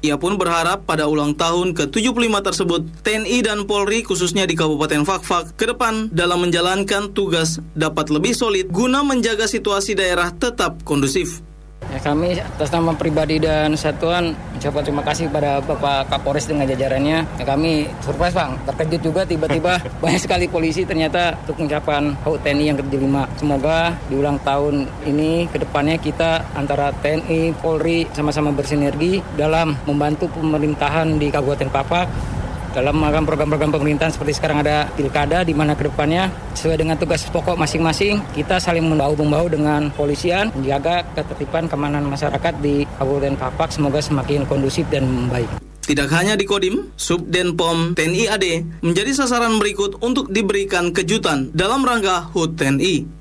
Ia 0.00 0.16
pun 0.16 0.40
berharap 0.40 0.88
pada 0.88 1.04
ulang 1.04 1.36
tahun 1.36 1.76
ke-75 1.76 2.32
tersebut, 2.40 2.82
TNI 3.04 3.44
dan 3.44 3.68
Polri 3.68 4.00
khususnya 4.00 4.48
di 4.48 4.56
Kabupaten 4.56 5.04
Fakfak 5.04 5.60
ke 5.60 5.68
depan 5.68 6.08
dalam 6.08 6.40
menjalankan 6.40 7.12
tugas 7.12 7.60
dapat 7.76 8.08
lebih 8.08 8.32
solid 8.32 8.72
guna 8.72 9.04
menjaga 9.04 9.44
situasi 9.44 9.92
daerah 9.92 10.32
tetap 10.32 10.80
kondusif. 10.88 11.44
Ya, 11.90 11.98
kami 11.98 12.38
atas 12.38 12.70
nama 12.70 12.94
pribadi 12.94 13.42
dan 13.42 13.74
satuan 13.74 14.30
mengucapkan 14.54 14.82
terima 14.86 15.02
kasih 15.02 15.26
kepada 15.26 15.58
Bapak 15.58 16.06
Kapolres 16.06 16.46
dengan 16.46 16.70
jajarannya. 16.70 17.26
Ya, 17.26 17.44
kami 17.44 17.90
surprise 17.98 18.30
Bang, 18.30 18.54
terkejut 18.62 19.02
juga 19.02 19.26
tiba-tiba 19.26 19.82
banyak 20.02 20.22
sekali 20.22 20.46
polisi 20.46 20.86
ternyata 20.86 21.34
untuk 21.42 21.66
mengucapkan 21.66 22.14
HUT 22.22 22.46
TNI 22.46 22.64
yang 22.70 22.78
ke-5. 22.78 23.42
Semoga 23.42 23.98
di 24.06 24.14
ulang 24.14 24.38
tahun 24.46 24.86
ini 25.02 25.50
ke 25.50 25.66
depannya 25.66 25.98
kita 25.98 26.46
antara 26.54 26.94
TNI, 26.94 27.58
Polri 27.58 28.06
sama-sama 28.14 28.54
bersinergi 28.54 29.18
dalam 29.34 29.74
membantu 29.82 30.30
pemerintahan 30.30 31.18
di 31.18 31.26
Kabupaten 31.34 31.70
Papak 31.74 32.06
dalam 32.70 32.98
melakukan 32.98 33.26
program-program 33.26 33.70
pemerintahan 33.74 34.12
seperti 34.14 34.38
sekarang 34.38 34.62
ada 34.62 34.86
pilkada 34.94 35.42
di 35.42 35.52
mana 35.52 35.74
ke 35.74 35.90
depannya 35.90 36.30
sesuai 36.54 36.76
dengan 36.78 36.96
tugas 36.96 37.26
pokok 37.28 37.58
masing-masing 37.58 38.22
kita 38.32 38.62
saling 38.62 38.86
membahu-membahu 38.86 39.50
dengan 39.50 39.90
polisian 39.94 40.54
menjaga 40.54 41.02
ketertiban 41.14 41.66
keamanan 41.66 42.06
masyarakat 42.06 42.54
di 42.62 42.86
Kabupaten 42.98 43.34
Papak 43.34 43.74
semoga 43.74 43.98
semakin 43.98 44.46
kondusif 44.46 44.86
dan 44.88 45.28
baik. 45.28 45.50
Tidak 45.80 46.06
hanya 46.14 46.38
di 46.38 46.46
Kodim, 46.46 46.94
Subdenpom 46.94 47.98
TNI 47.98 48.30
AD 48.30 48.46
menjadi 48.86 49.10
sasaran 49.10 49.58
berikut 49.58 49.98
untuk 49.98 50.30
diberikan 50.30 50.94
kejutan 50.94 51.50
dalam 51.50 51.82
rangka 51.82 52.30
HUT 52.30 52.54
TNI. 52.54 53.19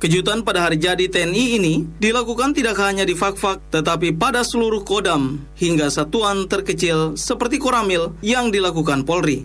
Kejutan 0.00 0.40
pada 0.40 0.64
hari 0.64 0.80
jadi 0.80 1.12
TNI 1.12 1.60
ini 1.60 1.84
dilakukan 2.00 2.56
tidak 2.56 2.80
hanya 2.80 3.04
di 3.04 3.12
Fakfak, 3.12 3.60
tetapi 3.68 4.16
pada 4.16 4.40
seluruh 4.40 4.80
kodam 4.80 5.44
hingga 5.60 5.92
satuan 5.92 6.48
terkecil 6.48 7.20
seperti 7.20 7.60
Koramil 7.60 8.16
yang 8.24 8.48
dilakukan 8.48 9.04
Polri. 9.04 9.44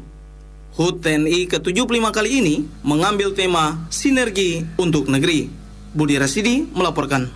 HUT 0.79 1.03
TNI 1.03 1.51
ke-75 1.51 1.99
kali 2.07 2.39
ini 2.39 2.55
mengambil 2.87 3.35
tema 3.35 3.83
Sinergi 3.91 4.63
untuk 4.79 5.11
Negeri. 5.11 5.51
Budi 5.91 6.15
Rasidi 6.15 6.63
melaporkan. 6.71 7.27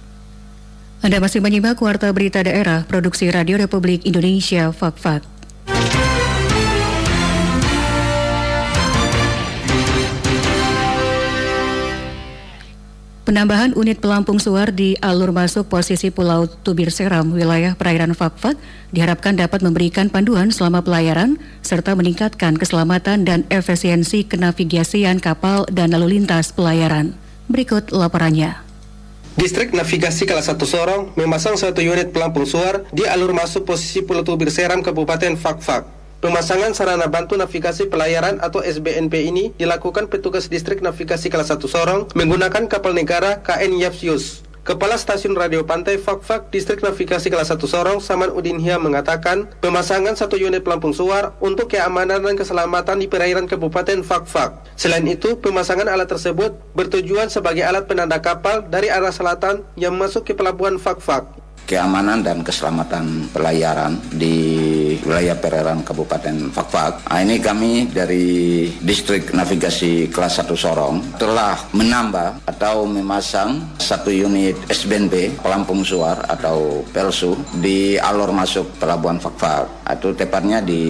Anda 1.03 1.19
masih 1.19 1.43
menyimak 1.43 1.75
Warta 1.75 2.07
Berita 2.15 2.39
Daerah 2.39 2.87
Produksi 2.87 3.27
Radio 3.27 3.59
Republik 3.59 4.07
Indonesia 4.07 4.71
Fakfak. 4.71 5.27
Penambahan 13.29 13.77
unit 13.77 14.01
pelampung 14.01 14.41
suar 14.41 14.73
di 14.73 14.97
alur 15.05 15.29
masuk 15.29 15.69
posisi 15.69 16.09
Pulau 16.09 16.49
Tubir 16.49 16.89
Seram, 16.89 17.29
wilayah 17.29 17.77
perairan 17.77 18.17
Fakfak, 18.17 18.57
diharapkan 18.89 19.37
dapat 19.37 19.61
memberikan 19.61 20.09
panduan 20.09 20.49
selama 20.49 20.81
pelayaran 20.81 21.37
serta 21.61 21.93
meningkatkan 21.93 22.57
keselamatan 22.57 23.29
dan 23.29 23.45
efisiensi 23.53 24.25
kenavigasian 24.25 25.21
kapal 25.21 25.69
dan 25.69 25.93
lalu 25.93 26.17
lintas 26.17 26.49
pelayaran. 26.49 27.13
Berikut 27.45 27.93
laporannya. 27.93 28.65
Distrik 29.37 29.77
Navigasi 29.77 30.25
kelas 30.25 30.49
1 30.49 30.57
Sorong 30.65 31.13
memasang 31.13 31.53
satu 31.53 31.85
unit 31.85 32.09
pelampung 32.09 32.49
suar 32.49 32.89
di 32.89 33.05
alur 33.05 33.37
masuk 33.37 33.61
posisi 33.61 34.01
Pulau 34.01 34.25
Tubir 34.25 34.49
Seram, 34.49 34.81
Kabupaten 34.81 35.37
Fakfak. 35.37 35.98
Pemasangan 36.19 36.75
sarana 36.75 37.07
bantu 37.07 37.39
navigasi 37.39 37.87
pelayaran 37.87 38.43
atau 38.43 38.59
SBNP 38.59 39.31
ini 39.31 39.55
dilakukan 39.55 40.11
petugas 40.11 40.51
distrik 40.51 40.83
navigasi 40.83 41.31
kelas 41.31 41.47
1 41.55 41.63
Sorong 41.63 42.11
menggunakan 42.11 42.67
kapal 42.67 42.91
negara 42.91 43.39
KN 43.39 43.79
Yapsius. 43.79 44.43
Kepala 44.67 44.99
Stasiun 44.99 45.39
Radio 45.39 45.63
Pantai 45.63 45.95
Fakfak 45.95 46.51
Distrik 46.51 46.83
Navigasi 46.83 47.31
Kelas 47.31 47.55
1 47.55 47.63
Sorong, 47.63 48.03
Saman 48.03 48.35
Udin 48.35 48.59
Hia 48.59 48.75
mengatakan, 48.75 49.47
pemasangan 49.63 50.13
satu 50.19 50.35
unit 50.35 50.61
pelampung 50.61 50.91
suar 50.91 51.39
untuk 51.39 51.71
keamanan 51.71 52.19
dan 52.19 52.35
keselamatan 52.35 52.99
di 52.99 53.07
perairan 53.07 53.47
Kabupaten 53.47 54.03
Fakfak. 54.03 54.75
Selain 54.75 55.07
itu, 55.07 55.39
pemasangan 55.39 55.87
alat 55.87 56.11
tersebut 56.11 56.53
bertujuan 56.75 57.31
sebagai 57.31 57.63
alat 57.63 57.87
penanda 57.87 58.19
kapal 58.19 58.67
dari 58.67 58.91
arah 58.91 59.15
selatan 59.15 59.63
yang 59.79 59.95
masuk 59.95 60.27
ke 60.27 60.35
pelabuhan 60.35 60.75
Fakfak 60.75 61.47
keamanan 61.69 62.25
dan 62.25 62.41
keselamatan 62.41 63.29
pelayaran 63.29 64.01
di 64.09 64.68
wilayah 65.03 65.37
perairan 65.37 65.85
Kabupaten 65.85 66.51
Fakfak. 66.51 67.05
Nah, 67.07 67.19
ini 67.21 67.39
kami 67.39 67.89
dari 67.91 68.67
Distrik 68.79 69.31
Navigasi 69.31 70.09
Kelas 70.11 70.41
1 70.41 70.53
Sorong 70.55 71.19
telah 71.21 71.57
menambah 71.75 72.43
atau 72.47 72.87
memasang 72.87 73.61
satu 73.79 74.09
unit 74.11 74.55
SBNP 74.67 75.39
pelampung 75.39 75.83
suar 75.83 76.25
atau 76.27 76.83
pelsu 76.89 77.37
di 77.59 77.95
alur 77.99 78.33
masuk 78.33 78.79
pelabuhan 78.81 79.21
Fakfak. 79.21 79.89
Itu 79.89 80.13
tepatnya 80.13 80.61
di 80.61 80.81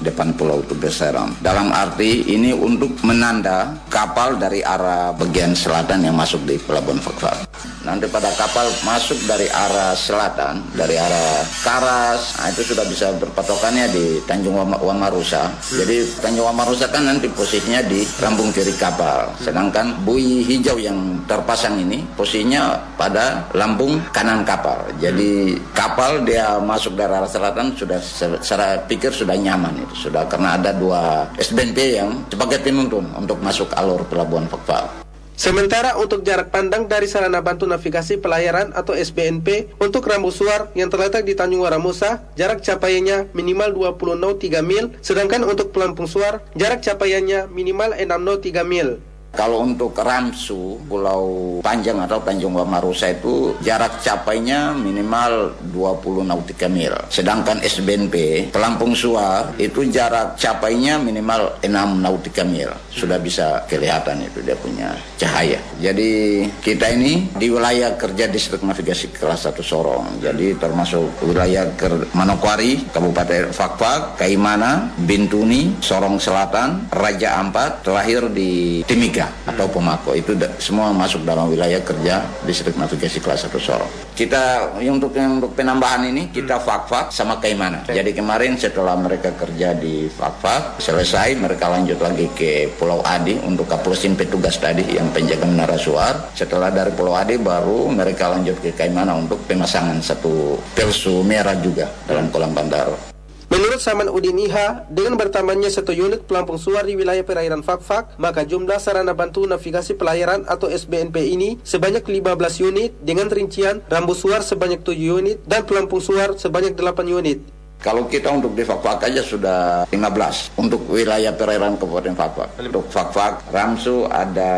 depan 0.00 0.32
Pulau 0.32 0.64
Tubeseram. 0.64 1.36
Dalam 1.44 1.68
arti 1.68 2.32
ini 2.32 2.56
untuk 2.56 2.96
menanda 3.04 3.76
kapal 3.92 4.40
dari 4.40 4.64
arah 4.64 5.12
bagian 5.12 5.52
selatan 5.52 6.08
yang 6.08 6.16
masuk 6.16 6.40
di 6.48 6.56
pelabuhan 6.56 7.00
Fakfak. 7.00 7.44
Nanti 7.82 8.06
pada 8.06 8.30
kapal 8.38 8.70
masuk 8.86 9.18
dari 9.26 9.50
arah 9.50 9.92
selatan 9.98 10.62
dari 10.72 10.96
arah 10.96 11.42
Karas 11.62 12.38
nah 12.38 12.48
itu 12.50 12.74
sudah 12.74 12.84
bisa 12.88 13.14
berpatokannya 13.32 13.88
di 13.88 14.20
Tanjung 14.28 14.60
Wamarusa. 14.60 15.48
Hmm. 15.48 15.80
jadi 15.80 16.04
Tanjung 16.20 16.52
Wamarusa 16.52 16.84
kan 16.92 17.08
nanti 17.08 17.32
posisinya 17.32 17.80
di 17.88 18.04
lambung 18.20 18.52
kiri 18.52 18.76
kapal. 18.76 19.32
Sedangkan 19.40 19.96
bui 20.04 20.44
hijau 20.44 20.76
yang 20.76 21.24
terpasang 21.24 21.80
ini 21.80 22.04
posisinya 22.12 22.76
pada 23.00 23.48
lambung 23.56 23.96
kanan 24.12 24.44
kapal. 24.44 24.84
Jadi 25.00 25.56
kapal 25.72 26.20
dia 26.28 26.60
masuk 26.60 26.92
dari 26.92 27.16
arah 27.16 27.26
selatan 27.26 27.72
sudah 27.72 27.98
secara 28.04 28.84
pikir 28.84 29.08
sudah 29.08 29.34
nyaman 29.34 29.72
itu. 29.80 30.06
Sudah 30.12 30.28
karena 30.28 30.60
ada 30.60 30.76
dua 30.76 31.24
SBNP 31.40 31.78
yang 31.96 32.12
sebagai 32.28 32.60
penuntun 32.60 33.08
untuk 33.16 33.40
masuk 33.40 33.72
alur 33.72 34.04
pelabuhan 34.04 34.44
Fakfak 34.52 35.11
Sementara 35.32 35.96
untuk 35.96 36.22
jarak 36.22 36.52
pandang 36.52 36.86
dari 36.86 37.08
sarana 37.08 37.40
bantu 37.40 37.64
navigasi 37.64 38.20
pelayaran 38.20 38.70
atau 38.76 38.92
SBNP 38.92 39.72
untuk 39.80 40.04
Rambu 40.04 40.28
Suar 40.28 40.68
yang 40.76 40.92
terletak 40.92 41.24
di 41.24 41.32
Tanjung 41.32 41.64
Waramusa, 41.64 42.20
jarak 42.36 42.60
capaiannya 42.60 43.32
minimal 43.32 43.72
20 43.96 44.20
nau 44.20 44.36
3 44.36 44.60
mil, 44.60 44.92
sedangkan 45.00 45.42
untuk 45.48 45.72
Pelampung 45.72 46.06
Suar, 46.06 46.44
jarak 46.52 46.84
capaiannya 46.84 47.48
minimal 47.48 47.96
6 47.96 48.06
nau 48.20 48.36
3 48.38 48.62
mil. 48.62 49.00
Kalau 49.32 49.64
untuk 49.64 49.96
Ramsu, 49.96 50.76
Pulau 50.84 51.58
Panjang 51.64 52.04
atau 52.04 52.20
Tanjung 52.20 52.52
Wamarusa 52.52 53.16
itu 53.16 53.56
jarak 53.64 54.04
capainya 54.04 54.76
minimal 54.76 55.56
20 55.72 56.28
nautika 56.28 56.68
mil. 56.68 56.92
Sedangkan 57.08 57.64
SBNP, 57.64 58.48
Pelampung 58.52 58.92
Suar, 58.92 59.56
itu 59.56 59.88
jarak 59.88 60.36
capainya 60.36 61.00
minimal 61.00 61.56
6 61.64 61.72
nautika 62.04 62.44
mil. 62.44 62.68
Sudah 62.92 63.16
bisa 63.16 63.64
kelihatan 63.72 64.20
itu 64.20 64.44
dia 64.44 64.52
punya 64.60 64.92
cahaya. 65.16 65.56
Jadi 65.80 66.44
kita 66.60 66.92
ini 66.92 67.32
di 67.32 67.48
wilayah 67.48 67.96
kerja 67.96 68.28
Distrik 68.28 68.60
Navigasi 68.60 69.16
kelas 69.16 69.48
1 69.48 69.64
Sorong. 69.64 70.20
Jadi 70.20 70.60
termasuk 70.60 71.24
wilayah 71.24 71.72
Manokwari, 72.12 72.84
Kabupaten 72.92 73.48
Fakfak, 73.48 74.20
Kaimana, 74.20 74.92
Bintuni, 75.08 75.72
Sorong 75.80 76.20
Selatan, 76.20 76.92
Raja 76.92 77.40
Ampat, 77.40 77.88
terakhir 77.88 78.28
di 78.28 78.84
Timika 78.84 79.21
atau 79.46 79.66
Pemako 79.68 80.14
itu 80.16 80.32
semua 80.62 80.94
masuk 80.94 81.26
dalam 81.26 81.50
wilayah 81.50 81.80
kerja 81.82 82.22
distrik 82.46 82.78
navigasi 82.78 83.18
kelas 83.18 83.48
1 83.48 83.58
Sorong. 83.58 83.90
Kita 84.12 84.76
untuk 84.80 85.12
yang 85.16 85.40
untuk 85.40 85.52
penambahan 85.56 86.08
ini 86.08 86.28
kita 86.30 86.60
hmm. 86.60 86.64
fak-fak 86.66 87.06
sama 87.10 87.38
Kaimana. 87.42 87.84
Jadi 87.88 88.12
kemarin 88.12 88.54
setelah 88.56 88.94
mereka 88.96 89.32
kerja 89.34 89.74
di 89.76 90.06
fak-fak 90.08 90.78
selesai 90.80 91.34
mereka 91.36 91.72
lanjut 91.72 91.98
lagi 91.98 92.28
ke 92.32 92.70
Pulau 92.76 93.02
Adi 93.02 93.40
untuk 93.42 93.68
kaplusin 93.68 94.14
petugas 94.14 94.56
tadi 94.60 94.84
yang 94.96 95.10
penjaga 95.10 95.46
menara 95.48 95.76
suar. 95.76 96.32
Setelah 96.32 96.70
dari 96.70 96.92
Pulau 96.94 97.16
Adi 97.16 97.36
baru 97.40 97.88
mereka 97.90 98.32
lanjut 98.32 98.60
ke 98.60 98.72
Kaimana 98.72 99.16
untuk 99.16 99.42
pemasangan 99.44 99.98
satu 100.00 100.60
pelsu 100.72 101.20
merah 101.24 101.56
juga 101.58 101.88
dalam 102.08 102.32
kolam 102.32 102.52
bandar. 102.56 103.11
Menurut 103.52 103.84
Saman 103.84 104.08
Udin 104.08 104.40
Iha, 104.40 104.88
dengan 104.88 105.20
bertambahnya 105.20 105.68
satu 105.68 105.92
unit 105.92 106.24
pelampung 106.24 106.56
suar 106.56 106.88
di 106.88 106.96
wilayah 106.96 107.20
perairan 107.20 107.60
Fakfak, 107.60 108.16
maka 108.16 108.48
jumlah 108.48 108.80
sarana 108.80 109.12
bantu 109.12 109.44
navigasi 109.44 109.92
pelayaran 109.92 110.48
atau 110.48 110.72
SBNP 110.72 111.36
ini 111.36 111.60
sebanyak 111.60 112.00
15 112.00 112.32
unit 112.64 112.96
dengan 113.04 113.28
rincian 113.28 113.84
rambu 113.92 114.16
suar 114.16 114.40
sebanyak 114.40 114.80
7 114.80 114.96
unit 114.96 115.38
dan 115.44 115.68
pelampung 115.68 116.00
suar 116.00 116.32
sebanyak 116.40 116.72
8 116.80 117.12
unit. 117.12 117.61
Kalau 117.82 118.06
kita 118.06 118.30
untuk 118.30 118.54
di 118.54 118.62
Fakfak 118.62 119.10
aja 119.10 119.18
sudah 119.18 119.90
15 119.90 120.54
untuk 120.54 120.86
wilayah 120.86 121.34
perairan 121.34 121.74
Kabupaten 121.74 122.14
Fakfak. 122.14 122.62
Untuk 122.62 122.86
Fakfak, 122.86 123.42
Ramsu 123.50 124.06
ada 124.06 124.54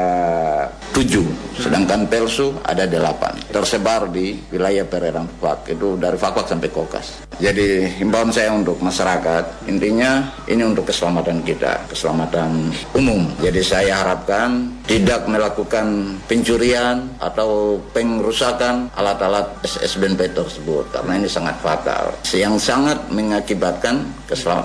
7, 0.93 1.25
sedangkan 1.57 2.05
Pelsu 2.05 2.53
ada 2.61 2.85
8. 2.85 3.49
Tersebar 3.49 4.13
di 4.13 4.37
wilayah 4.53 4.85
perairan 4.85 5.25
Fakfak, 5.41 5.73
itu 5.73 5.97
dari 5.97 6.21
Fakfak 6.21 6.53
sampai 6.53 6.69
Kokas. 6.69 7.25
Jadi 7.41 7.89
himbauan 7.97 8.29
saya 8.29 8.53
untuk 8.53 8.77
masyarakat, 8.85 9.67
intinya 9.73 10.29
ini 10.45 10.61
untuk 10.61 10.85
keselamatan 10.93 11.41
kita, 11.43 11.81
keselamatan 11.89 12.77
umum. 12.93 13.25
Jadi 13.41 13.65
saya 13.65 14.05
harapkan 14.05 14.69
tidak 14.85 15.25
melakukan 15.25 16.21
pencurian 16.29 17.09
atau 17.19 17.81
pengrusakan 17.97 18.93
alat-alat 18.93 19.49
SBNP 19.65 20.37
tersebut 20.37 20.93
karena 20.93 21.25
ini 21.25 21.29
sangat 21.29 21.57
fatal. 21.65 22.13
Yang 22.31 22.69
sangat 22.69 23.01
mengakibatkan 23.15 24.03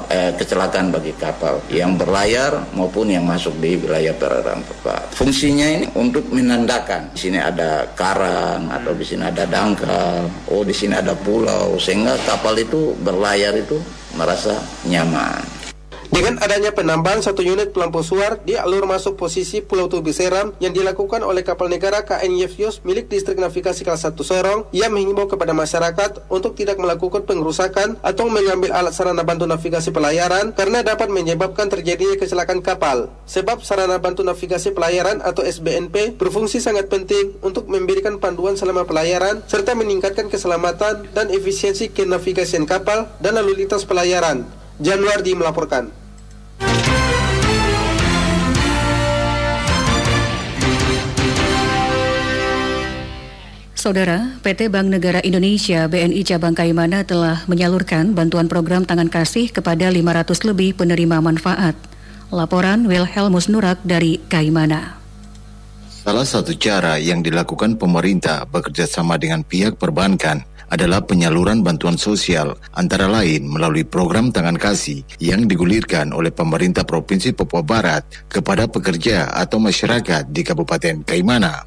eh, 0.10 0.34
kecelakaan 0.34 0.90
bagi 0.90 1.14
kapal 1.14 1.62
yang 1.70 1.94
berlayar 1.94 2.66
maupun 2.74 3.14
yang 3.14 3.24
masuk 3.24 3.54
di 3.62 3.78
wilayah 3.78 4.12
perairan 4.18 4.66
tepat. 4.66 5.14
Fungsinya 5.14 5.68
ini 5.70 5.86
untuk 5.94 6.26
menandakan 6.34 7.14
di 7.14 7.30
sini 7.30 7.38
ada 7.38 7.86
karang 7.94 8.66
atau 8.74 8.92
di 8.98 9.06
sini 9.06 9.30
ada 9.30 9.46
dangkal, 9.46 10.26
oh 10.50 10.66
di 10.66 10.74
sini 10.74 10.98
ada 10.98 11.14
pulau 11.14 11.78
sehingga 11.78 12.18
kapal 12.26 12.58
itu 12.58 12.98
berlayar 13.06 13.54
itu 13.54 13.78
merasa 14.18 14.58
nyaman. 14.90 15.59
Dengan 16.10 16.42
adanya 16.42 16.74
penambahan 16.74 17.22
satu 17.22 17.46
unit 17.46 17.70
pelampung 17.70 18.02
suar 18.02 18.42
di 18.42 18.58
alur 18.58 18.90
masuk 18.90 19.14
posisi 19.14 19.62
Pulau 19.62 19.86
Tubi 19.86 20.10
Seram 20.10 20.58
yang 20.58 20.74
dilakukan 20.74 21.22
oleh 21.22 21.46
kapal 21.46 21.70
negara 21.70 22.02
KN 22.02 22.34
Yefyos 22.34 22.82
milik 22.82 23.14
Distrik 23.14 23.38
Navigasi 23.38 23.86
Kelas 23.86 24.10
1 24.10 24.18
Sorong, 24.18 24.66
ia 24.74 24.90
menghimbau 24.90 25.30
kepada 25.30 25.54
masyarakat 25.54 26.26
untuk 26.34 26.58
tidak 26.58 26.82
melakukan 26.82 27.30
pengerusakan 27.30 28.02
atau 28.02 28.26
mengambil 28.26 28.74
alat 28.74 28.98
sarana 28.98 29.22
bantu 29.22 29.46
navigasi 29.46 29.94
pelayaran 29.94 30.50
karena 30.58 30.82
dapat 30.82 31.14
menyebabkan 31.14 31.70
terjadinya 31.70 32.18
kecelakaan 32.18 32.66
kapal. 32.66 33.14
Sebab 33.30 33.62
sarana 33.62 34.02
bantu 34.02 34.26
navigasi 34.26 34.74
pelayaran 34.74 35.22
atau 35.22 35.46
SBNP 35.46 36.18
berfungsi 36.18 36.58
sangat 36.58 36.90
penting 36.90 37.38
untuk 37.46 37.70
memberikan 37.70 38.18
panduan 38.18 38.58
selama 38.58 38.82
pelayaran 38.82 39.46
serta 39.46 39.78
meningkatkan 39.78 40.26
keselamatan 40.26 41.06
dan 41.14 41.30
efisiensi 41.30 41.94
kenavigasian 41.94 42.66
kapal 42.66 43.06
dan 43.22 43.38
lalu 43.38 43.62
lintas 43.62 43.86
pelayaran. 43.86 44.42
Januardi 44.82 45.36
melaporkan. 45.38 45.99
Saudara, 53.80 54.36
PT 54.44 54.68
Bank 54.68 54.92
Negara 54.92 55.24
Indonesia 55.24 55.88
BNI 55.88 56.22
Cabang 56.28 56.52
Kaimana 56.52 57.08
telah 57.08 57.48
menyalurkan 57.48 58.12
bantuan 58.12 58.52
program 58.52 58.84
tangan 58.84 59.08
kasih 59.08 59.50
kepada 59.56 59.88
500 59.88 60.52
lebih 60.52 60.76
penerima 60.76 61.24
manfaat. 61.24 61.80
Laporan 62.28 62.86
Wilhelmus 62.86 63.48
Nurak 63.48 63.80
dari 63.88 64.20
Kaimana. 64.28 65.00
Salah 65.90 66.28
satu 66.28 66.52
cara 66.60 67.00
yang 67.00 67.24
dilakukan 67.24 67.80
pemerintah 67.80 68.44
bekerja 68.46 68.84
sama 68.84 69.16
dengan 69.16 69.48
pihak 69.48 69.80
perbankan 69.80 70.44
adalah 70.70 71.04
penyaluran 71.04 71.66
bantuan 71.66 71.98
sosial 71.98 72.58
antara 72.78 73.10
lain 73.10 73.46
melalui 73.50 73.86
program 73.86 74.30
tangan 74.30 74.56
kasih 74.56 75.02
yang 75.22 75.50
digulirkan 75.50 76.14
oleh 76.14 76.30
pemerintah 76.30 76.86
Provinsi 76.86 77.34
Papua 77.34 77.66
Barat 77.66 78.06
kepada 78.30 78.70
pekerja 78.70 79.30
atau 79.34 79.58
masyarakat 79.58 80.30
di 80.30 80.42
Kabupaten 80.46 81.04
Kaimana 81.06 81.66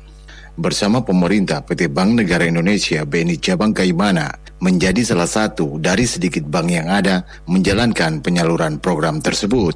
bersama 0.56 1.00
pemerintah 1.00 1.64
PT 1.64 1.88
Bank 1.88 2.22
Negara 2.22 2.44
Indonesia 2.44 3.02
BNI 3.02 3.36
Cabang 3.40 3.72
Kaimana 3.72 4.28
menjadi 4.62 5.02
salah 5.02 5.26
satu 5.26 5.80
dari 5.82 6.06
sedikit 6.06 6.46
bank 6.46 6.68
yang 6.70 6.86
ada 6.86 7.26
menjalankan 7.50 8.22
penyaluran 8.22 8.78
program 8.78 9.18
tersebut. 9.18 9.74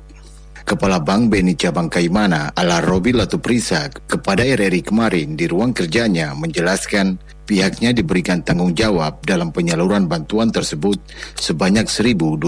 Kepala 0.66 0.98
Bank 0.98 1.30
BNI 1.30 1.54
Cabang 1.54 1.86
Kaimana 1.86 2.50
Ala 2.50 2.82
Robi 2.82 3.14
Latuprisa 3.14 3.86
kepada 4.10 4.42
RRI 4.42 4.82
kemarin 4.82 5.38
di 5.38 5.46
ruang 5.46 5.70
kerjanya 5.70 6.34
menjelaskan 6.34 7.22
pihaknya 7.46 7.94
diberikan 7.94 8.42
tanggung 8.42 8.74
jawab 8.74 9.22
dalam 9.22 9.54
penyaluran 9.54 10.10
bantuan 10.10 10.50
tersebut 10.50 10.98
sebanyak 11.38 11.86
1.254 11.86 12.42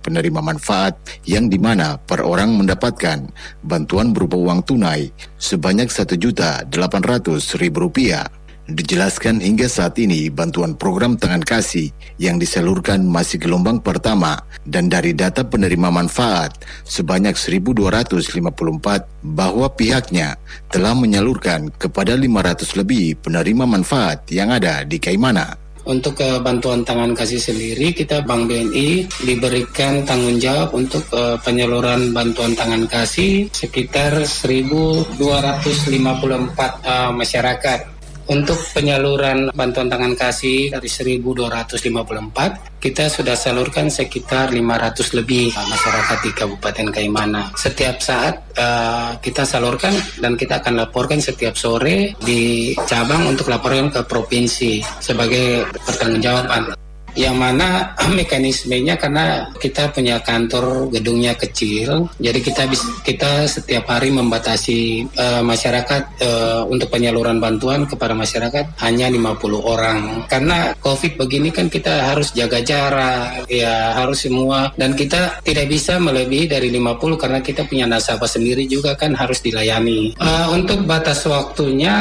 penerima 0.00 0.40
manfaat 0.40 0.94
yang 1.26 1.50
di 1.50 1.58
mana 1.58 1.98
per 1.98 2.22
orang 2.22 2.54
mendapatkan 2.54 3.26
bantuan 3.66 4.14
berupa 4.14 4.38
uang 4.38 4.62
tunai 4.62 5.10
sebanyak 5.36 5.90
Rp1.800.000. 5.90 8.41
Dijelaskan 8.72 9.44
hingga 9.44 9.68
saat 9.68 10.00
ini 10.00 10.32
bantuan 10.32 10.72
program 10.72 11.20
tangan 11.20 11.44
kasih 11.44 11.92
yang 12.16 12.40
disalurkan 12.40 13.04
masih 13.04 13.36
gelombang 13.36 13.84
pertama 13.84 14.40
dan 14.64 14.88
dari 14.88 15.12
data 15.12 15.44
penerima 15.44 15.92
manfaat 15.92 16.56
sebanyak 16.80 17.36
1254 17.36 19.28
bahwa 19.28 19.68
pihaknya 19.76 20.40
telah 20.72 20.96
menyalurkan 20.96 21.68
kepada 21.76 22.16
500 22.16 22.80
lebih 22.80 23.20
penerima 23.20 23.68
manfaat 23.68 24.24
yang 24.32 24.48
ada 24.48 24.88
di 24.88 24.96
Kaimana. 24.96 25.52
Untuk 25.84 26.16
uh, 26.24 26.40
bantuan 26.40 26.80
tangan 26.80 27.12
kasih 27.12 27.42
sendiri, 27.42 27.92
kita 27.92 28.24
Bank 28.24 28.48
BNI 28.48 29.04
diberikan 29.26 30.00
tanggung 30.08 30.40
jawab 30.40 30.72
untuk 30.72 31.04
uh, 31.12 31.36
penyaluran 31.44 32.14
bantuan 32.16 32.56
tangan 32.56 32.88
kasih 32.88 33.52
sekitar 33.52 34.16
1.254 34.24 35.20
uh, 35.20 37.10
masyarakat 37.12 37.92
untuk 38.32 38.56
penyaluran 38.72 39.52
bantuan 39.52 39.92
tangan 39.92 40.16
kasih 40.16 40.72
dari 40.72 40.88
1254, 40.88 42.80
kita 42.80 43.12
sudah 43.12 43.36
salurkan 43.36 43.92
sekitar 43.92 44.50
500 44.50 45.18
lebih 45.20 45.52
masyarakat 45.52 46.18
di 46.24 46.30
Kabupaten 46.32 46.88
Kaimana. 46.88 47.52
Setiap 47.54 48.00
saat 48.00 48.40
uh, 48.56 49.20
kita 49.20 49.44
salurkan 49.44 49.92
dan 50.18 50.34
kita 50.34 50.64
akan 50.64 50.80
laporkan 50.80 51.20
setiap 51.20 51.54
sore 51.54 52.16
di 52.24 52.72
cabang 52.88 53.28
untuk 53.28 53.52
laporan 53.52 53.92
ke 53.92 54.00
provinsi 54.08 54.80
sebagai 54.98 55.68
pertanggungjawaban. 55.84 56.81
Yang 57.14 57.36
mana 57.36 57.92
mekanismenya 58.18 58.96
karena 58.96 59.48
kita 59.60 59.92
punya 59.92 60.20
kantor 60.20 60.88
gedungnya 60.92 61.36
kecil, 61.36 62.08
jadi 62.18 62.38
kita 62.40 62.62
bisa 62.68 62.86
kita 63.04 63.46
setiap 63.46 63.88
hari 63.88 64.10
membatasi 64.12 65.06
uh, 65.16 65.42
masyarakat 65.44 66.02
uh, 66.22 66.62
untuk 66.68 66.88
penyaluran 66.92 67.38
bantuan 67.38 67.84
kepada 67.84 68.16
masyarakat 68.16 68.78
hanya 68.80 69.06
50 69.12 69.38
orang. 69.62 69.98
Karena 70.28 70.72
COVID 70.80 71.20
begini 71.20 71.52
kan 71.52 71.68
kita 71.68 72.12
harus 72.12 72.32
jaga 72.32 72.60
jarak, 72.64 73.44
ya 73.48 73.96
harus 73.96 74.24
semua 74.24 74.70
dan 74.78 74.94
kita 74.94 75.42
tidak 75.42 75.66
bisa 75.68 75.98
melebihi 75.98 76.46
dari 76.48 76.68
50 76.70 77.20
karena 77.20 77.40
kita 77.42 77.66
punya 77.66 77.84
nasabah 77.88 78.28
sendiri 78.28 78.64
juga 78.70 78.94
kan 78.94 79.12
harus 79.12 79.42
dilayani. 79.42 80.14
Uh, 80.16 80.54
untuk 80.54 80.84
batas 80.86 81.24
waktunya 81.26 81.94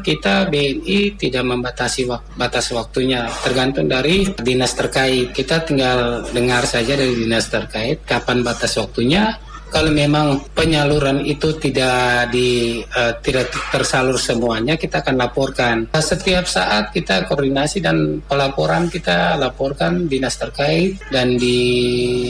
kita 0.00 0.48
BNI 0.48 1.18
tidak 1.18 1.44
membatasi 1.44 2.06
wak 2.08 2.22
batas 2.38 2.70
waktunya 2.70 3.26
tergantung 3.42 3.90
dari 3.90 4.26
dinas 4.54 4.72
terkait. 4.78 5.34
Kita 5.34 5.66
tinggal 5.66 6.22
dengar 6.30 6.62
saja 6.62 6.94
dari 6.94 7.12
dinas 7.18 7.50
terkait 7.50 8.06
kapan 8.06 8.46
batas 8.46 8.78
waktunya. 8.78 9.34
Kalau 9.74 9.90
memang 9.90 10.38
penyaluran 10.54 11.26
itu 11.26 11.50
tidak 11.58 12.30
di 12.30 12.78
uh, 12.94 13.10
tidak 13.18 13.50
tersalur 13.74 14.14
semuanya 14.14 14.78
kita 14.78 15.02
akan 15.02 15.18
laporkan. 15.18 15.90
Setiap 15.90 16.46
saat 16.46 16.94
kita 16.94 17.26
koordinasi 17.26 17.82
dan 17.82 18.22
pelaporan 18.22 18.86
kita 18.86 19.34
laporkan 19.34 20.06
dinas 20.06 20.38
terkait 20.38 21.02
dan 21.10 21.34
di 21.34 21.58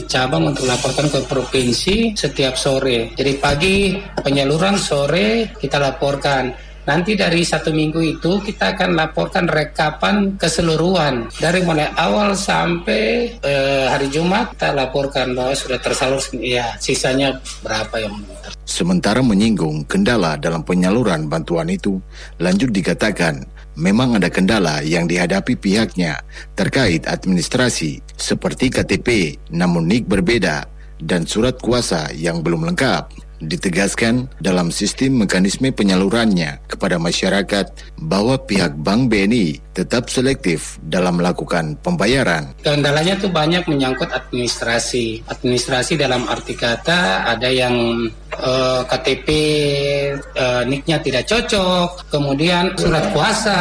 cabang 0.09 0.57
untuk 0.57 0.65
laporkan 0.65 1.13
ke 1.13 1.21
provinsi 1.29 2.17
setiap 2.17 2.57
sore. 2.57 3.13
Jadi 3.13 3.33
pagi 3.37 3.93
penyaluran 4.25 4.81
sore 4.81 5.53
kita 5.61 5.77
laporkan 5.77 6.49
Nanti 6.85 7.17
dari 7.17 7.41
satu 7.41 7.73
minggu 7.73 8.01
itu 8.05 8.45
kita 8.45 8.77
akan 8.77 8.93
laporkan 8.93 9.49
rekapan 9.49 10.37
keseluruhan 10.37 11.33
dari 11.41 11.65
mulai 11.65 11.89
awal 11.97 12.37
sampai 12.37 13.33
eh, 13.41 13.87
hari 13.89 14.13
Jumat 14.13 14.53
kita 14.53 14.77
laporkan 14.77 15.33
bahwa 15.33 15.57
sudah 15.57 15.81
tersalur 15.81 16.21
ya 16.45 16.77
sisanya 16.77 17.41
berapa 17.65 18.05
yang 18.05 18.13
Sementara 18.69 19.25
menyinggung 19.25 19.89
kendala 19.89 20.37
dalam 20.37 20.61
penyaluran 20.61 21.29
bantuan 21.29 21.73
itu, 21.73 21.97
lanjut 22.37 22.69
dikatakan 22.69 23.45
memang 23.81 24.21
ada 24.21 24.29
kendala 24.29 24.85
yang 24.85 25.09
dihadapi 25.09 25.57
pihaknya 25.57 26.21
terkait 26.53 27.09
administrasi 27.09 28.05
seperti 28.21 28.69
KTP 28.69 29.41
namun 29.57 29.89
NIK 29.89 30.05
berbeda 30.05 30.69
dan 31.01 31.25
surat 31.25 31.59
kuasa 31.59 32.13
yang 32.15 32.41
belum 32.41 32.65
lengkap. 32.73 33.24
Ditegaskan 33.45 34.33
dalam 34.41 34.73
sistem 34.73 35.25
mekanisme 35.25 35.69
penyalurannya 35.71 36.65
kepada 36.65 36.97
masyarakat 36.97 37.67
bahwa 38.01 38.41
pihak 38.41 38.73
Bank 38.81 39.13
BNI 39.13 39.65
tetap 39.75 40.07
selektif 40.07 40.79
dalam 40.87 41.19
melakukan 41.19 41.75
pembayaran. 41.83 42.55
Kendalanya 42.63 43.19
tuh 43.19 43.29
banyak 43.29 43.67
menyangkut 43.67 44.09
administrasi. 44.15 45.27
Administrasi 45.27 45.99
dalam 45.99 46.31
arti 46.31 46.55
kata 46.55 47.27
ada 47.27 47.51
yang 47.51 48.07
uh, 48.39 48.81
eh, 48.81 48.83
KTP 48.87 49.29
uh, 50.15 50.63
eh, 50.63 50.63
niknya 50.71 51.03
tidak 51.03 51.27
cocok, 51.27 52.07
kemudian 52.09 52.71
surat 52.79 53.11
kuasa, 53.11 53.61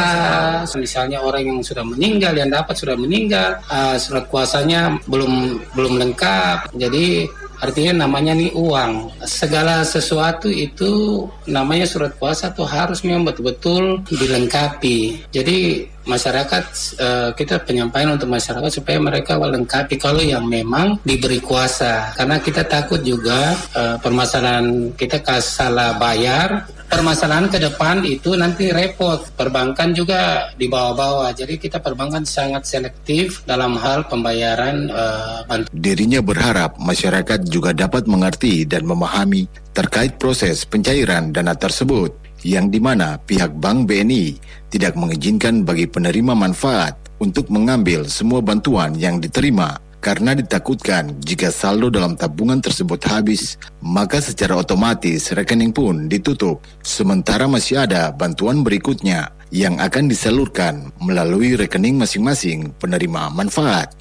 misalnya 0.78 1.18
orang 1.20 1.50
yang 1.50 1.58
sudah 1.60 1.82
meninggal 1.82 2.32
yang 2.38 2.48
dapat 2.48 2.78
sudah 2.78 2.94
meninggal, 2.94 3.58
uh, 3.66 3.98
surat 3.98 4.30
kuasanya 4.30 4.94
belum 5.10 5.58
belum 5.74 5.94
lengkap. 5.98 6.78
Jadi 6.78 7.26
Artinya 7.62 8.06
namanya 8.06 8.34
nih 8.34 8.50
uang. 8.54 9.22
Segala 9.24 9.86
sesuatu 9.86 10.50
itu 10.50 11.24
namanya 11.46 11.86
surat 11.86 12.16
kuasa 12.18 12.50
tuh 12.50 12.66
harus 12.66 13.04
memang 13.06 13.28
betul-betul 13.28 14.02
dilengkapi. 14.08 15.28
Jadi 15.30 15.88
masyarakat 16.04 16.64
uh, 17.00 17.30
kita 17.32 17.60
penyampaian 17.64 18.12
untuk 18.14 18.28
masyarakat 18.28 18.70
supaya 18.70 19.00
mereka 19.00 19.36
melengkapi 19.40 19.96
kalau 19.96 20.20
yang 20.20 20.44
memang 20.46 21.00
diberi 21.02 21.40
kuasa. 21.40 22.12
Karena 22.16 22.40
kita 22.40 22.64
takut 22.64 23.00
juga 23.00 23.56
uh, 23.74 23.96
permasalahan 24.00 24.92
kita 24.94 25.20
salah 25.40 25.96
bayar 25.96 26.68
permasalahan 26.94 27.50
ke 27.50 27.58
depan 27.58 28.06
itu 28.06 28.38
nanti 28.38 28.70
repot. 28.70 29.18
Perbankan 29.34 29.90
juga 29.96 30.52
di 30.54 30.70
bawah-bawah. 30.70 31.34
Jadi 31.34 31.58
kita 31.58 31.82
perbankan 31.82 32.22
sangat 32.22 32.68
selektif 32.68 33.42
dalam 33.48 33.74
hal 33.74 34.06
pembayaran 34.06 34.88
uh. 34.94 35.42
Dirinya 35.74 36.22
berharap 36.22 36.78
masyarakat 36.78 37.50
juga 37.50 37.74
dapat 37.74 38.06
mengerti 38.06 38.62
dan 38.62 38.86
memahami 38.86 39.50
terkait 39.74 40.16
proses 40.22 40.62
pencairan 40.62 41.34
dana 41.34 41.52
tersebut 41.58 42.14
yang 42.44 42.68
di 42.68 42.78
mana 42.78 43.16
pihak 43.18 43.56
Bank 43.58 43.88
BNI 43.88 44.38
tidak 44.68 44.94
mengizinkan 44.94 45.64
bagi 45.64 45.88
penerima 45.88 46.36
manfaat 46.36 46.94
untuk 47.18 47.48
mengambil 47.48 48.04
semua 48.06 48.44
bantuan 48.44 48.92
yang 48.94 49.18
diterima 49.18 49.80
karena 50.04 50.36
ditakutkan 50.36 51.16
jika 51.24 51.48
saldo 51.48 51.88
dalam 51.88 52.12
tabungan 52.12 52.60
tersebut 52.60 53.00
habis, 53.08 53.56
maka 53.80 54.20
secara 54.20 54.60
otomatis 54.60 55.32
rekening 55.32 55.72
pun 55.72 56.12
ditutup. 56.12 56.60
Sementara 56.84 57.48
masih 57.48 57.88
ada 57.88 58.12
bantuan 58.12 58.60
berikutnya 58.60 59.32
yang 59.48 59.80
akan 59.80 60.12
disalurkan 60.12 60.92
melalui 61.00 61.56
rekening 61.56 61.96
masing-masing 61.96 62.68
penerima 62.76 63.32
manfaat. 63.32 63.96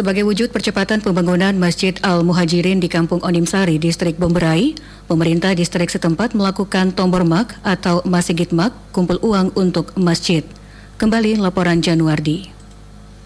Sebagai 0.00 0.24
wujud 0.24 0.48
percepatan 0.48 1.04
pembangunan 1.04 1.52
Masjid 1.60 1.92
Al-Muhajirin 2.00 2.80
di 2.80 2.88
Kampung 2.88 3.20
Onimsari, 3.20 3.76
Distrik 3.76 4.16
Bomberai, 4.16 4.72
pemerintah 5.04 5.52
distrik 5.52 5.92
setempat 5.92 6.32
melakukan 6.32 6.96
tombor 6.96 7.20
mak 7.28 7.60
atau 7.60 8.00
masigit 8.08 8.48
mak, 8.48 8.72
kumpul 8.96 9.20
uang 9.20 9.52
untuk 9.60 9.92
masjid. 10.00 10.40
Kembali 10.96 11.36
laporan 11.36 11.84
Januardi. 11.84 12.48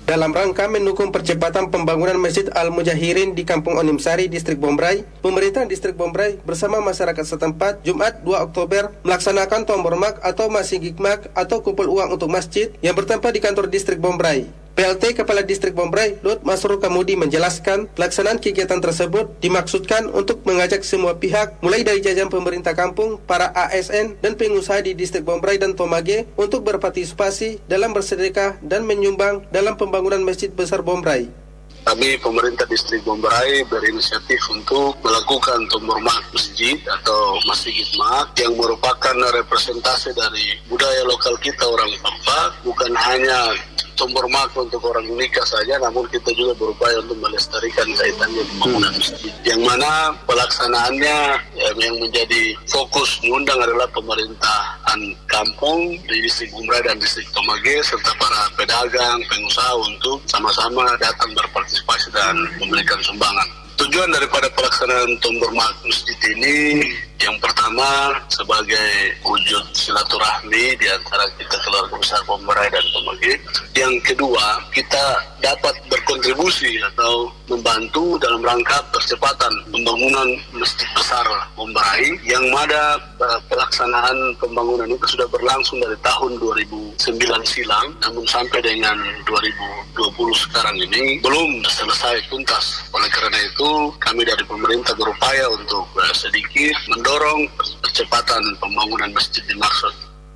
Dalam 0.03 0.35
rangka 0.35 0.67
mendukung 0.67 1.15
percepatan 1.15 1.71
pembangunan 1.71 2.19
Masjid 2.19 2.51
Al-Mujahirin 2.51 3.39
di 3.39 3.47
Kampung 3.47 3.79
Onimsari, 3.79 4.27
Distrik 4.27 4.59
Bombray, 4.59 5.07
pemerintah 5.23 5.63
Distrik 5.71 5.95
Bombray 5.95 6.43
bersama 6.43 6.83
masyarakat 6.83 7.23
setempat 7.23 7.87
Jumat 7.87 8.19
2 8.27 8.51
Oktober 8.51 8.91
melaksanakan 9.07 9.63
tombor 9.63 9.95
mak 9.95 10.19
atau 10.27 10.51
mak 10.51 11.31
atau 11.39 11.63
kumpul 11.63 11.87
uang 11.87 12.19
untuk 12.19 12.27
masjid 12.27 12.75
yang 12.83 12.99
bertempat 12.99 13.31
di 13.31 13.39
kantor 13.39 13.71
Distrik 13.71 14.03
Bombray. 14.03 14.64
PLT 14.75 15.15
Kepala 15.15 15.47
Distrik 15.47 15.71
Bombray, 15.71 16.19
Lut 16.27 16.43
Masrur 16.43 16.83
Kamudi 16.83 17.15
menjelaskan 17.15 17.87
pelaksanaan 17.95 18.43
kegiatan 18.43 18.83
tersebut 18.83 19.31
dimaksudkan 19.39 20.11
untuk 20.11 20.43
mengajak 20.43 20.83
semua 20.83 21.15
pihak 21.15 21.55
mulai 21.63 21.87
dari 21.87 22.03
jajan 22.03 22.27
pemerintah 22.27 22.75
kampung, 22.75 23.23
para 23.23 23.55
ASN 23.55 24.19
dan 24.19 24.35
pengusaha 24.35 24.83
di 24.83 24.99
Distrik 24.99 25.23
Bombray 25.23 25.63
dan 25.63 25.79
Tomage 25.79 26.27
untuk 26.35 26.67
berpartisipasi 26.67 27.63
dalam 27.71 27.95
bersedekah 27.95 28.59
dan 28.67 28.83
menyumbang 28.83 29.47
dalam 29.55 29.79
pembangunan 29.79 30.27
Masjid 30.27 30.51
Besar 30.51 30.83
Bombray. 30.83 31.44
Kami 31.85 32.17
pemerintah 32.17 32.65
distrik 32.65 33.05
Bombray 33.05 33.61
berinisiatif 33.69 34.41
untuk 34.49 34.97
melakukan 35.05 35.69
tombor 35.69 36.01
mak 36.01 36.25
masjid 36.33 36.81
atau 36.89 37.37
masjid 37.45 37.85
mak 38.01 38.33
yang 38.41 38.57
merupakan 38.57 39.13
representasi 39.37 40.17
dari 40.17 40.57
budaya 40.65 41.05
lokal 41.05 41.37
kita 41.45 41.61
orang 41.69 41.93
Papua 42.01 42.57
bukan 42.65 42.93
hanya 42.97 43.53
tombor 43.95 44.27
mak 44.31 44.51
untuk 44.59 44.83
orang 44.91 45.07
nikah 45.15 45.47
saja, 45.47 45.79
namun 45.79 46.07
kita 46.11 46.31
juga 46.35 46.53
berupaya 46.59 46.99
untuk 47.01 47.19
melestarikan 47.23 47.87
kaitannya 47.95 48.43
pembangunan 48.55 48.91
hmm. 48.91 49.01
masjid. 49.01 49.33
Yang 49.47 49.61
mana 49.63 49.91
pelaksanaannya 50.27 51.19
ya, 51.55 51.69
yang 51.79 51.97
menjadi 52.03 52.59
fokus 52.67 53.23
mengundang 53.23 53.63
adalah 53.63 53.87
pemerintahan 53.95 55.01
kampung 55.31 55.95
di 56.11 56.17
distrik 56.27 56.51
Umrah 56.55 56.83
dan 56.83 56.99
distrik 56.99 57.27
Tomage 57.35 57.83
serta 57.87 58.13
para 58.19 58.43
pedagang, 58.59 59.19
pengusaha 59.31 59.75
untuk 59.79 60.19
sama-sama 60.27 60.87
datang 60.99 61.31
berpartisipasi 61.35 61.74
dan 62.15 62.35
memberikan 62.61 62.99
sumbangan. 63.03 63.49
Tujuan 63.75 64.07
daripada 64.15 64.47
pelaksanaan 64.55 65.19
tombor 65.19 65.51
mak 65.51 65.75
masjid 65.83 66.15
ini 66.31 66.87
yang 67.25 67.37
pertama 67.41 68.13
sebagai 68.29 69.17
wujud 69.25 69.65
silaturahmi 69.73 70.77
di 70.77 70.87
antara 70.93 71.25
kita 71.41 71.57
keluarga 71.65 71.97
besar 71.97 72.21
Bomberai 72.29 72.69
dan 72.69 72.85
Pemagi. 72.93 73.33
Yang 73.73 73.95
kedua, 74.13 74.61
kita 74.69 75.25
dapat 75.41 75.73
berkontribusi 75.89 76.77
atau 76.93 77.33
membantu 77.49 78.21
dalam 78.21 78.45
rangka 78.45 78.77
percepatan 78.93 79.53
pembangunan 79.73 80.37
masjid 80.53 80.89
besar 80.93 81.25
Bomberai 81.57 82.13
yang 82.29 82.45
mana 82.53 83.01
uh, 83.21 83.41
pelaksanaan 83.49 84.37
pembangunan 84.37 84.89
itu 84.93 85.17
sudah 85.17 85.29
berlangsung 85.33 85.81
dari 85.81 85.97
tahun 86.05 86.37
2009 86.37 87.01
silam 87.49 87.87
namun 88.05 88.25
sampai 88.29 88.61
dengan 88.61 89.01
2020 89.25 90.45
sekarang 90.49 90.77
ini 90.77 91.25
belum 91.25 91.65
selesai 91.65 92.21
tuntas. 92.29 92.85
Oleh 92.93 93.09
karena 93.09 93.39
itu 93.49 93.71
kami 93.97 94.29
dari 94.29 94.45
pemerintah 94.45 94.93
berupaya 94.93 95.49
untuk 95.49 95.89
uh, 95.97 96.13
sedikit 96.13 96.77
mendorong 96.93 97.14
mendorong 97.15 97.47
percepatan 97.79 98.43
pembangunan 98.59 99.15
masjid 99.15 99.47
dimaksud. 99.47 99.95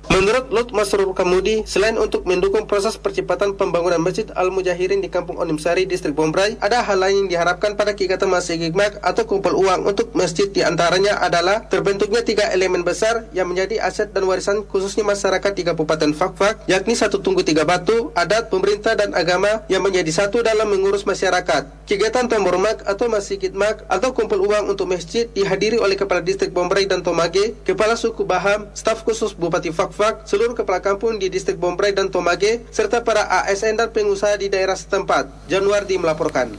Menurut 0.09 0.49
Lut 0.49 0.73
Masrur 0.73 1.13
Kamudi, 1.13 1.61
selain 1.69 1.93
untuk 1.93 2.25
mendukung 2.25 2.65
proses 2.65 2.97
percepatan 2.97 3.53
pembangunan 3.53 4.01
Masjid 4.01 4.25
Al-Mujahirin 4.33 5.05
di 5.05 5.09
Kampung 5.13 5.37
Onimsari, 5.37 5.85
Distrik 5.85 6.17
Bombray, 6.17 6.57
ada 6.57 6.81
hal 6.81 6.97
lain 6.97 7.23
yang 7.23 7.29
diharapkan 7.29 7.77
pada 7.77 7.93
kegiatan 7.93 8.25
Masjid 8.25 8.57
Gigmak 8.57 8.97
atau 9.05 9.29
kumpul 9.29 9.53
uang 9.53 9.85
untuk 9.85 10.09
masjid 10.17 10.49
di 10.49 10.65
antaranya 10.65 11.21
adalah 11.21 11.61
terbentuknya 11.69 12.25
tiga 12.25 12.49
elemen 12.49 12.81
besar 12.81 13.29
yang 13.37 13.53
menjadi 13.53 13.85
aset 13.85 14.09
dan 14.09 14.25
warisan 14.25 14.65
khususnya 14.65 15.05
masyarakat 15.05 15.53
di 15.53 15.61
Kabupaten 15.61 16.09
Fakfak, 16.17 16.65
yakni 16.65 16.97
satu 16.97 17.21
tunggu 17.21 17.45
tiga 17.45 17.61
batu, 17.61 18.09
adat, 18.17 18.49
pemerintah, 18.49 18.97
dan 18.97 19.13
agama 19.13 19.61
yang 19.69 19.85
menjadi 19.85 20.09
satu 20.09 20.41
dalam 20.41 20.73
mengurus 20.73 21.05
masyarakat. 21.05 21.85
Kegiatan 21.85 22.25
Tombormak 22.25 22.81
atau 22.81 23.13
Masjid 23.13 23.37
Gigmak 23.37 23.85
atau 23.85 24.09
kumpul 24.17 24.41
uang 24.41 24.73
untuk 24.73 24.89
masjid 24.89 25.29
dihadiri 25.29 25.77
oleh 25.77 25.93
Kepala 25.93 26.25
Distrik 26.25 26.49
Bombray 26.49 26.89
dan 26.89 27.05
Tomage, 27.05 27.53
Kepala 27.61 27.93
Suku 27.93 28.25
Baham, 28.25 28.65
staf 28.73 29.05
khusus 29.05 29.37
Bupati 29.37 29.69
Fakfak, 29.69 29.98
Fak, 29.99 30.23
seluruh 30.23 30.55
kepala 30.55 30.79
kampung 30.79 31.19
di 31.19 31.27
distrik 31.27 31.59
Bombray 31.59 31.91
dan 31.91 32.07
Tomage, 32.07 32.63
serta 32.71 33.03
para 33.03 33.27
ASN 33.43 33.75
dan 33.75 33.91
pengusaha 33.91 34.39
di 34.39 34.47
daerah 34.47 34.79
setempat. 34.79 35.27
Januardi 35.51 35.99
melaporkan. 35.99 36.55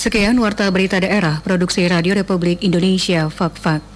Sekian 0.00 0.40
Warta 0.40 0.64
Berita 0.72 0.96
Daerah, 0.96 1.44
Produksi 1.44 1.84
Radio 1.84 2.16
Republik 2.16 2.64
Indonesia, 2.64 3.28
Fak-Fak. 3.28 3.95